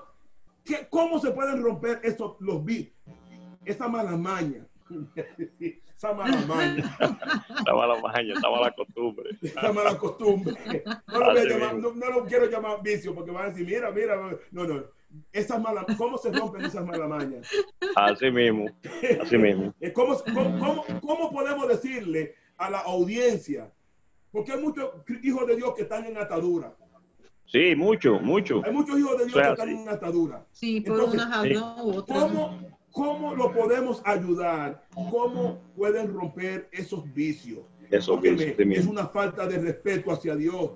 [0.63, 2.95] ¿qué- ¿Cómo se pueden romper esos, los vicios?
[3.65, 4.65] Esa mala maña.
[6.03, 6.97] Esa mala maña.
[7.57, 9.29] Estaba la maña, estaba la costumbre.
[9.41, 10.83] Esa mala costumbre.
[11.07, 13.49] No lo, voy a Así llamar- no- no lo quiero llamar vicio porque van a
[13.51, 14.17] decir, mira, mira.
[14.51, 14.83] No, no.
[15.31, 17.47] Esas malas, ¿Cómo se rompen esas malas mañas?
[17.95, 18.65] Así mismo,
[19.21, 19.73] así mismo.
[19.93, 23.71] ¿Cómo, cómo, cómo- cómo podemos decirle a la audiencia?
[24.31, 24.89] Porque hay muchos
[25.21, 26.75] hijos de Dios que están en atadura.
[27.45, 28.61] Sí, mucho, mucho.
[28.65, 30.45] Hay muchos hijos de Dios que están en atadura.
[30.51, 31.21] Sim, por Entonces,
[31.61, 32.15] ou outra.
[32.15, 32.21] né?
[32.33, 34.83] ¿Cómo, ¿Cómo lo podemos ayudar?
[34.93, 37.59] ¿Cómo pueden romper esos vicios?
[37.89, 40.69] Eso Óyeme, es una falta de respeto hacia Dios.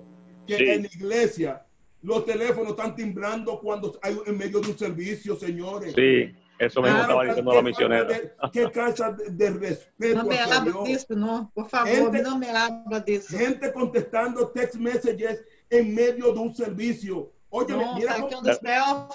[0.46, 0.64] Que Sí.
[0.64, 1.64] en la iglesia
[2.02, 5.94] los teléfonos están timbrando cuando hay en medio de un servicio, señores.
[5.94, 8.04] Sí, eso mismo Ah, estaba diciendo la misionera.
[8.04, 10.84] de- Qué falta de, de respeto Não me hacia habla Dios.
[10.88, 11.46] disso, não.
[11.54, 13.36] Por favor, Gente- não me habla disso.
[13.36, 17.30] Gente contestando text messages en medio de un servicio.
[17.48, 19.08] Oye, Não, mira, cómo-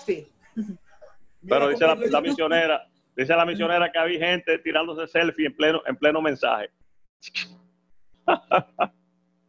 [1.45, 5.95] Pero dice la misionera, dice la misionera que había gente tirándose selfie en pleno, en
[5.95, 6.69] pleno mensaje.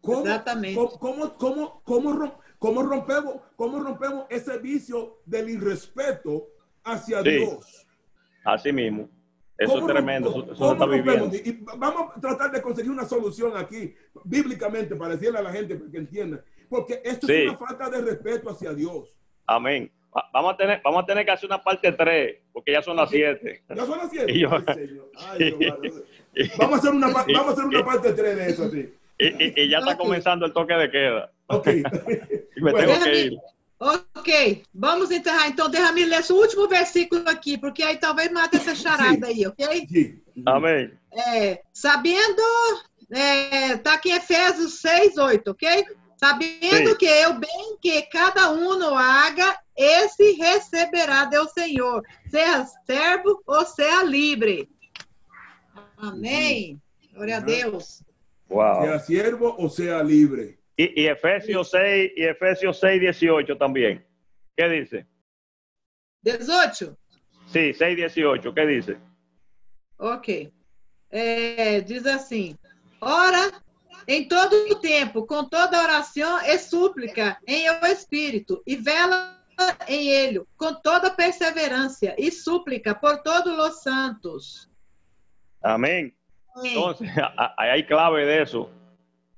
[0.00, 0.74] ¿Cómo, Exactamente.
[0.76, 6.48] ¿Cómo, cómo, cómo, cómo rom- cómo rompemos, cómo rompemos ese vicio del irrespeto
[6.84, 7.30] hacia Sí.
[7.30, 7.86] Dios?
[8.44, 9.08] Así mismo.
[9.56, 11.30] Eso ¿Cómo es tremendo, eso, eso está viviendo.
[11.36, 13.94] Y vamos a tratar de conseguir una solución aquí,
[14.24, 16.44] bíblicamente, para decirle a la gente para que entienda.
[16.68, 17.32] Porque esto Sí.
[17.34, 19.16] es una falta de respeto hacia Dios.
[19.46, 19.90] Amén.
[20.16, 22.96] Va- Vamos a tener, vamos a tener que hacer una parte 3, porque ya son
[22.96, 23.64] las 7.
[23.68, 24.32] Ya son las siete.
[24.32, 24.50] Y yo-
[25.16, 25.56] Ay.
[26.58, 28.92] Vamos a hacer una, vamos a hacer una parte 3 de eso, sí.
[29.18, 29.98] Y, y- y ya está Ok.
[29.98, 31.32] comenzando el toque de queda.
[31.46, 31.66] Ok.
[32.56, 32.92] Y me Bueno.
[32.92, 33.38] tengo que ir.
[33.78, 34.28] Ok,
[34.72, 35.48] vamos encerrar.
[35.48, 39.86] Então, derrame ler esse último versículo aqui, porque aí talvez mate essa charada aí, ok?
[39.88, 40.22] Sí.
[40.46, 40.92] Amén.
[41.12, 42.42] É, sabendo,
[43.12, 45.84] é, tá aqui em Efésios 6, 8, ok?
[46.16, 46.96] Sabendo Sim.
[46.96, 53.64] que eu bem que cada um no haga, esse receberá do Senhor, seja servo ou
[53.64, 54.68] seja livre.
[55.96, 56.80] Amém.
[57.12, 57.40] Glória a.
[57.40, 58.02] Deus.
[58.48, 58.82] Wow.
[58.82, 60.58] Sea siervo o sea libre.
[60.76, 64.04] Y, y Efesios 6 y Efesios 6, 18 también.
[64.56, 65.06] ¿Qué dice?
[66.22, 66.96] 18.
[67.46, 68.54] Sí, 6, 18.
[68.54, 68.98] ¿Qué dice?
[69.98, 70.52] Ok.
[71.10, 72.58] É, diz assim:
[73.00, 73.52] Ora,
[74.08, 79.33] em todo o tempo, com toda oração e súplica em o Espírito, e vela
[79.88, 84.70] em ele, com toda perseverança e súplica por todos os santos.
[85.62, 86.14] Amén.
[86.54, 86.76] Amém.
[86.76, 87.08] Entonces,
[87.56, 88.70] ahí hay clave de eso.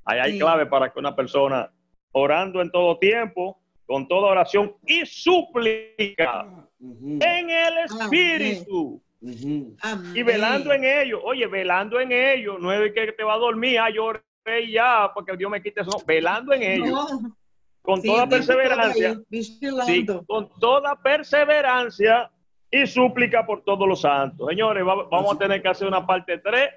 [0.05, 0.39] Ahí hay Sí.
[0.39, 1.71] clave para que una persona
[2.12, 6.47] orando en todo tiempo, con toda oración y súplica
[6.81, 9.03] en el Espíritu.
[9.81, 10.17] Amém.
[10.17, 13.79] Y velando en ello, oye, velando en ello, no es que te va a dormir,
[13.79, 17.37] ah, yo oré ya, porque Dios me quite eso, no, velando en ello, No,
[17.87, 22.30] con sim, toda perseverancia, sí, con toda perseverancia
[22.70, 24.49] y súplica por todos los santos.
[24.51, 26.68] Señores, va- vamos a tener que hacer una parte 3,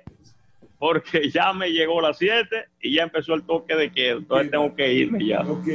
[0.78, 4.52] porque ya me llegó las 7 y ya empezó el toque de queda, entonces Sí.
[4.52, 5.42] tengo que irme ya.
[5.42, 5.68] Ok,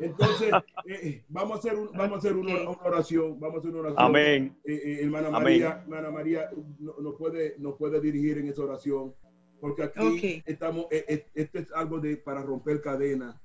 [0.00, 0.50] entonces
[0.88, 3.38] eh, vamos a hacer, un- vamos a hacer una, una oración.
[3.38, 4.04] Vamos a hacer una oración.
[4.06, 4.56] Amén.
[4.64, 5.42] Eh, eh, hermana Amén.
[5.42, 9.14] María, hermana María no, no puede, no puede dirigir en esa oración,
[9.60, 10.00] porque aquí
[10.40, 10.42] Ok.
[10.46, 13.36] estamos, eh, eh, esto es algo de para romper cadenas.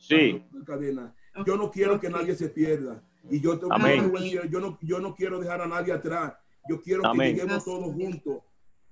[0.00, 1.12] Sí, cadenas.
[1.46, 3.02] Yo no quiero que nadie se pierda.
[3.30, 4.04] Y yo, tengo Amén.
[4.04, 6.32] yo, voy a decir, yo no, yo no quiero dejar a nadie atrás.
[6.68, 7.34] Yo quiero Amén.
[7.36, 8.38] que lleguemos todos juntos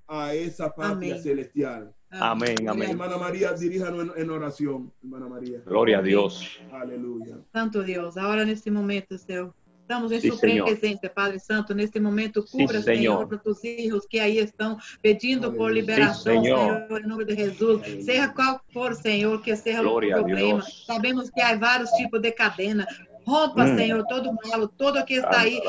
[0.06, 1.22] a esa patria Amén.
[1.22, 1.94] celestial.
[2.10, 2.90] Amén, amén.
[2.90, 5.60] Hermana María, diríjanos en, en oración, hermana María.
[5.66, 6.58] gloria a Dios.
[6.72, 7.38] Aleluya.
[7.52, 9.54] Santo Deus, agora nesse momento, Senhor,
[9.88, 14.36] estamos em sua presença, Padre Santo, neste momento, cubra, Sim, Senhor, os filhos que aí
[14.36, 16.86] estão pedindo por liberação, Sim, Senhor.
[16.86, 20.60] Senhor, em nome de Jesus, seja qual for, Senhor, que seja Glória o a problema,
[20.60, 20.84] Deus.
[20.86, 22.86] sabemos que há vários tipos de cadena,
[23.28, 23.76] Rompa, Hum.
[23.76, 25.60] Senhor, todo mal, todo que está aí.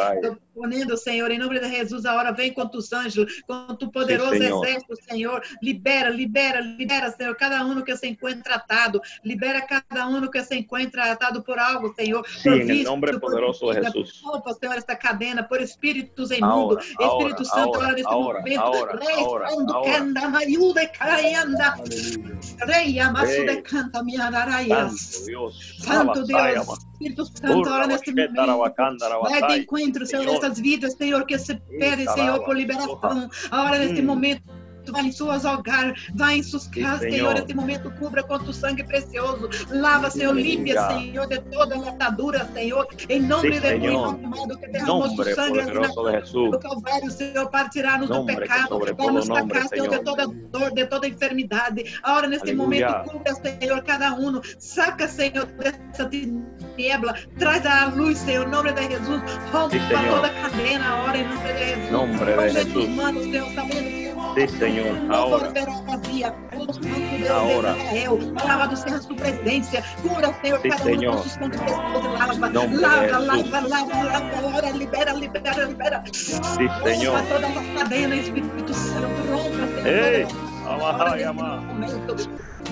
[0.55, 4.39] Ponendo, Senhor, em nome de Jesus, agora vem com tus anjos, com tu poderoso Sim,
[4.39, 4.65] Senhor.
[4.65, 5.41] exército, Senhor.
[5.61, 9.01] Libera, libera, libera, Senhor, cada um que se encontra atado.
[9.23, 12.25] Libera cada um que se encontra atado por algo, Senhor.
[12.27, 13.71] Sí, por vício, nombre por poderoso.
[13.71, 14.21] Jesús.
[14.23, 16.85] Rompa, Senhor, esta cadena por espíritos Ahora, imundos.
[16.99, 18.43] Espírito Santo, agora neste momento.
[18.99, 19.91] Rei, quando ahora.
[19.97, 21.75] canda, mariuda, caianda.
[22.65, 24.89] Rei, amasso de canta, minha araia.
[24.89, 26.67] Santo Deus.
[26.99, 28.35] Espírito Santo, agora neste momento.
[29.29, 33.29] Vai de encontro, Senhor, nessas vidas, Senhor, que se caramba, Senhor, por liberação.
[33.51, 34.05] Agora, neste Hum.
[34.05, 34.43] momento,
[34.97, 37.11] em suas hogares, vai em suas casas, Senhor.
[37.19, 37.33] Senhor.
[37.35, 39.49] Neste momento, cubra com tu sangue precioso.
[39.69, 40.87] Lava, Senhor, limpia.
[40.89, 42.87] Senhor, de toda a atadura, Senhor.
[43.09, 44.13] Em nome Sí, de Senhor.
[44.13, 49.11] Cristo, amado, que derramou Nombre sangue na do Calvário, Senhor, para tirar-nos do pecado, para
[49.11, 51.99] nos sacar, Senhor, de toda dor, de toda enfermidade.
[52.03, 52.89] Agora, neste Aleluia.
[52.89, 54.41] momento, cubra, Senhor, cada um.
[54.59, 57.15] Saca, Senhor, dessa tiniebla.
[57.37, 59.21] Traz a luz, Senhor, em nome de Jesus.
[59.51, 60.15] Rompa Sí, Senhor.
[60.15, 61.91] toda cadena, agora, em nome de Jesus.
[61.91, 64.08] Nombre de tus manos, Senhor, sabendo que
[64.47, 64.93] Sí, Señor.
[64.93, 65.45] não Ahora.
[65.45, 66.35] volverá vazia.
[66.55, 67.73] O Santo Deus Ahora.
[67.73, 69.83] de Israel, alabado seja sua presença.
[70.01, 71.15] Cura, Senhor, Sí, cada um Senhor.
[71.15, 72.19] com suas contas pessoas.
[72.19, 73.51] Lava, Nombre de lava, Jesús.
[73.51, 74.37] lava, lava, lava.
[74.49, 76.03] Agora, libera, libera, libera.
[76.13, 76.33] Sí,
[76.83, 77.15] Señor.
[77.19, 79.07] Rompa todas as cadenas, Espírito Santo.
[79.29, 79.87] Rompa, Senhor.
[79.87, 81.61] Ei, todas- Abajaya, ma.
[81.61, 82.15] momento.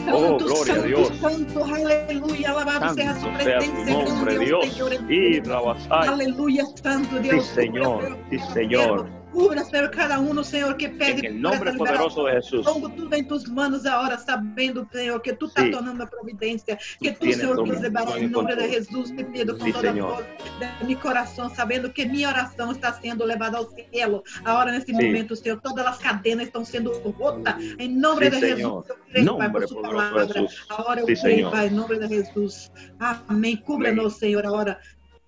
[0.10, 1.08] Oh, Santo, gloria a santo, Dios.
[1.20, 3.86] santo, aleluya, alabado sea su Santo sea presencia.
[3.86, 4.66] tu nombre, grande, Dios.
[4.70, 6.08] Señor, en Y tu- Rabasai.
[6.08, 7.46] Aleluya, santo Sí, Dios.
[7.48, 8.00] Señor.
[8.06, 9.10] Cubra, Sí, Senhor, Señor.
[9.32, 12.66] Cubra, Senhor, cada um, Senhor, que pede nombre essa poderoso de Jesús.
[12.66, 15.72] Pongo tudo em tus manos agora, sabendo, Senhor, que tu está Sí.
[15.72, 18.70] tornando a providência, que tu, tienes Senhor, todo quis levar todo em nome de.
[18.70, 20.16] Jesus, te pido com Sí, toda a Senhor.
[20.16, 24.24] força de meu coração, sabendo que minha oração está sendo levada ao cielo.
[24.44, 24.94] Agora, nesse Sí.
[24.94, 28.58] momento, Senhor, todas as cadenas estão sendo rotas, em nome de Senhor.
[28.58, 28.90] Jesus.
[28.90, 30.48] Eu creio, Pai, por sua palavra.
[30.70, 31.52] Agora eu creio.
[31.52, 32.72] Pai, em nome de Jesus.
[33.00, 33.58] Amém.
[33.58, 34.80] Cubra-nos, Senhor, agora.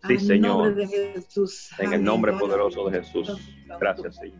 [0.07, 0.75] Sí, Señor.
[0.75, 1.23] de.
[1.79, 2.99] En el nombre poderoso de.
[2.99, 3.37] Jesús.
[3.79, 4.39] Gracias, Señor.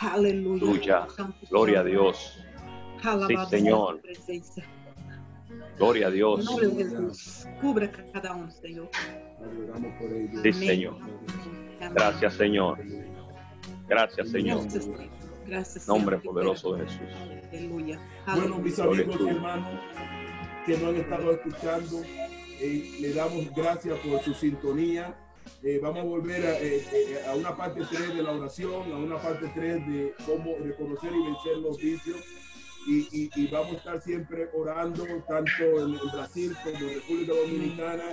[0.00, 1.06] Aleluya.
[1.50, 1.84] Gloria a.
[1.84, 2.38] Dios.
[3.28, 4.02] Sí, Señor.
[5.78, 6.44] Gloria a Dios.
[6.44, 7.48] de.
[7.60, 8.34] Cubra cada
[9.98, 10.42] por ellos.
[10.42, 10.52] Sí.
[10.52, 10.96] Señor.
[11.94, 12.78] Gracias, Señor.
[13.88, 14.62] Gracias, Señor.
[15.46, 17.00] Gracias, Nombre poderoso de Jesús.
[17.50, 18.00] Aleluya.
[18.26, 19.80] Bueno, mis amigos y hermanos
[20.64, 22.02] que nos han estado escuchando,
[22.60, 25.14] eh, le damos gracias por su sintonía.
[25.62, 28.96] Eh, vamos a volver a, eh, eh, a una parte 3 de la oración, a
[28.96, 32.16] una parte 3 de cómo reconocer y vencer los vicios.
[32.86, 38.04] Y, y- y vamos a estar siempre orando, tanto en, Brasil como en República Dominicana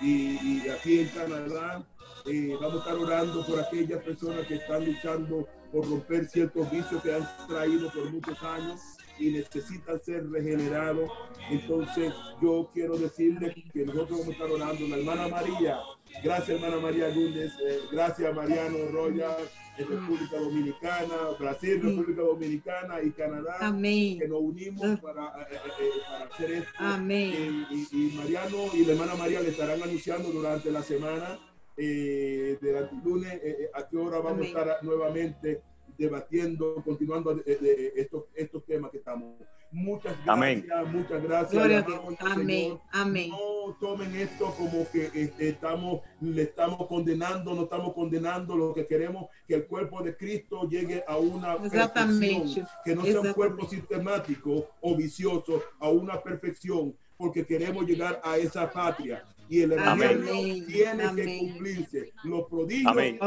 [0.00, 1.86] y, y aquí en Canadá.
[2.24, 7.00] Eh, vamos a estar orando por aquellas personas que están luchando por romper ciertos vicios
[7.04, 8.80] que han traído por muchos años
[9.18, 11.10] y necesitan ser regenerados.
[11.50, 12.12] Entonces,
[12.42, 14.88] yo quiero decirles que nosotros vamos a estar orando.
[14.88, 15.78] La hermana María,
[16.22, 19.36] gracias hermana María Lunes, eh, gracias Mariano Royal,
[19.78, 21.80] en República Dominicana, Brasil.
[21.82, 24.18] República Dominicana y Canadá, Amém.
[24.18, 26.70] que nos unimos para, eh, eh, eh, para hacer esto.
[26.78, 27.32] Amém.
[27.34, 31.38] Eh, y, y Mariano y la hermana María le estarán anunciando durante la semana,
[31.76, 33.40] eh, durante el lunes,
[33.74, 34.56] a qué hora vamos Amén.
[34.56, 35.60] a estar nuevamente
[35.98, 39.34] debatiendo, continuando de, de estos, estos temas que estamos.
[39.72, 40.66] Muchas gracias, Amén.
[40.92, 41.52] muchas gracias.
[41.52, 42.20] Glória a Le amamos Deus.
[42.20, 42.62] al Amém.
[42.62, 42.80] Señor.
[42.92, 43.30] Amém.
[43.30, 48.56] No tomen esto como que eh, estamos, le estamos condenando, no estamos condenando.
[48.56, 53.20] Lo que queremos que el cuerpo de Cristo llegue a una perfección, que no sea
[53.20, 59.24] un cuerpo sistemático o vicioso, a una perfección, porque queremos llegar a esa patria.
[59.48, 60.10] Y el Amén.
[60.10, 61.26] evangelio tiene Amén.
[61.26, 62.12] que cumplirse.
[62.24, 63.18] Los prodigios Amén.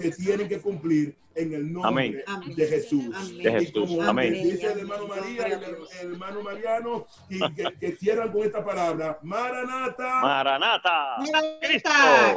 [0.00, 2.22] Se tienen que cumplir en el nombre Amén.
[2.26, 2.54] Amén.
[2.54, 3.04] de Jesús.
[3.14, 3.38] Amén.
[3.38, 3.72] De Y Jesús.
[3.88, 4.32] como Amén.
[4.34, 8.64] dice el hermano María y el, el hermano Mariano, y que, que cierran con esta
[8.64, 10.20] palabra, Maranata.
[10.20, 11.16] Maranata.
[11.60, 11.90] Cristo.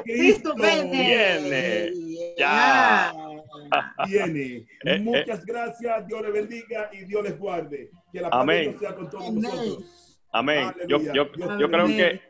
[0.04, 1.92] Cristo, Cristo viene.
[1.92, 2.34] Viene.
[2.38, 3.14] Ya.
[4.08, 4.66] viene.
[4.84, 5.00] eh.
[5.00, 7.90] Muchas gracias, Dios les bendiga y Dios les guarde.
[8.12, 8.46] Que la paz
[8.80, 9.42] sea con todos Amén.
[9.42, 9.84] nosotros.
[10.32, 10.74] Amén.
[10.88, 11.14] Yo, Aleluya.
[11.14, 12.22] yo, Dios yo te creo que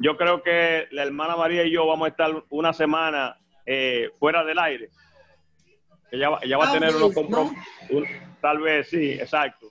[0.00, 3.36] yo creo que la hermana María y yo vamos a estar una semana
[3.66, 4.88] eh, fuera del aire.
[6.10, 7.56] Ella, va- ella va a Tal tener unos compromisos.
[8.40, 9.68] Tal vez, sí, exacto.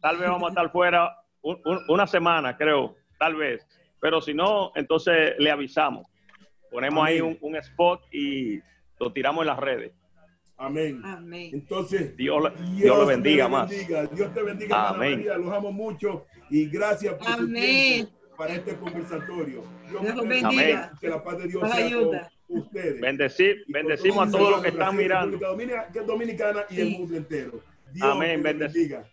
[0.00, 3.66] Tal vez vamos a estar fuera un- un- una semana, creo, tal vez.
[4.00, 6.06] Pero si no, entonces le avisamos.
[6.70, 7.38] Ponemos ahí un, Amén.
[7.40, 8.60] un spot y
[8.98, 9.92] lo tiramos en las redes.
[10.56, 11.00] Amén.
[11.04, 11.50] Amém.
[11.54, 13.68] Entonces, Dios, Dios lo bendiga más.
[13.70, 15.16] Dios te bendiga, hermana Amén.
[15.18, 15.36] María.
[15.38, 18.06] Los amo mucho y gracias por su Amén.
[18.06, 19.62] tiempo para este conversatorio.
[19.90, 20.92] Dios Dios bendiga.
[20.98, 22.32] Que la paz de Dios la sea ayuda.
[22.48, 22.98] con ustedes.
[22.98, 25.38] Bendecir, bendecimos a todo todos los que están mirando.
[25.38, 27.60] República Dominicana, y el mundo entero.
[27.92, 28.42] Dios Amén.
[28.42, 29.04] bendiga.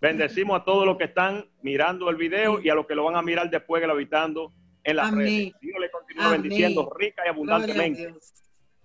[0.00, 3.16] Bendecimos a todos los que están mirando el video y a los que lo van
[3.16, 4.52] a mirar después grabando
[4.84, 5.18] en las Amén.
[5.18, 5.52] redes.
[5.60, 6.42] Dios le continúe Amén.
[6.42, 8.14] bendiciendo rica y abundantemente.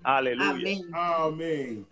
[0.02, 0.50] Aleluya.
[0.50, 0.82] Amén.
[0.94, 1.88] Amén.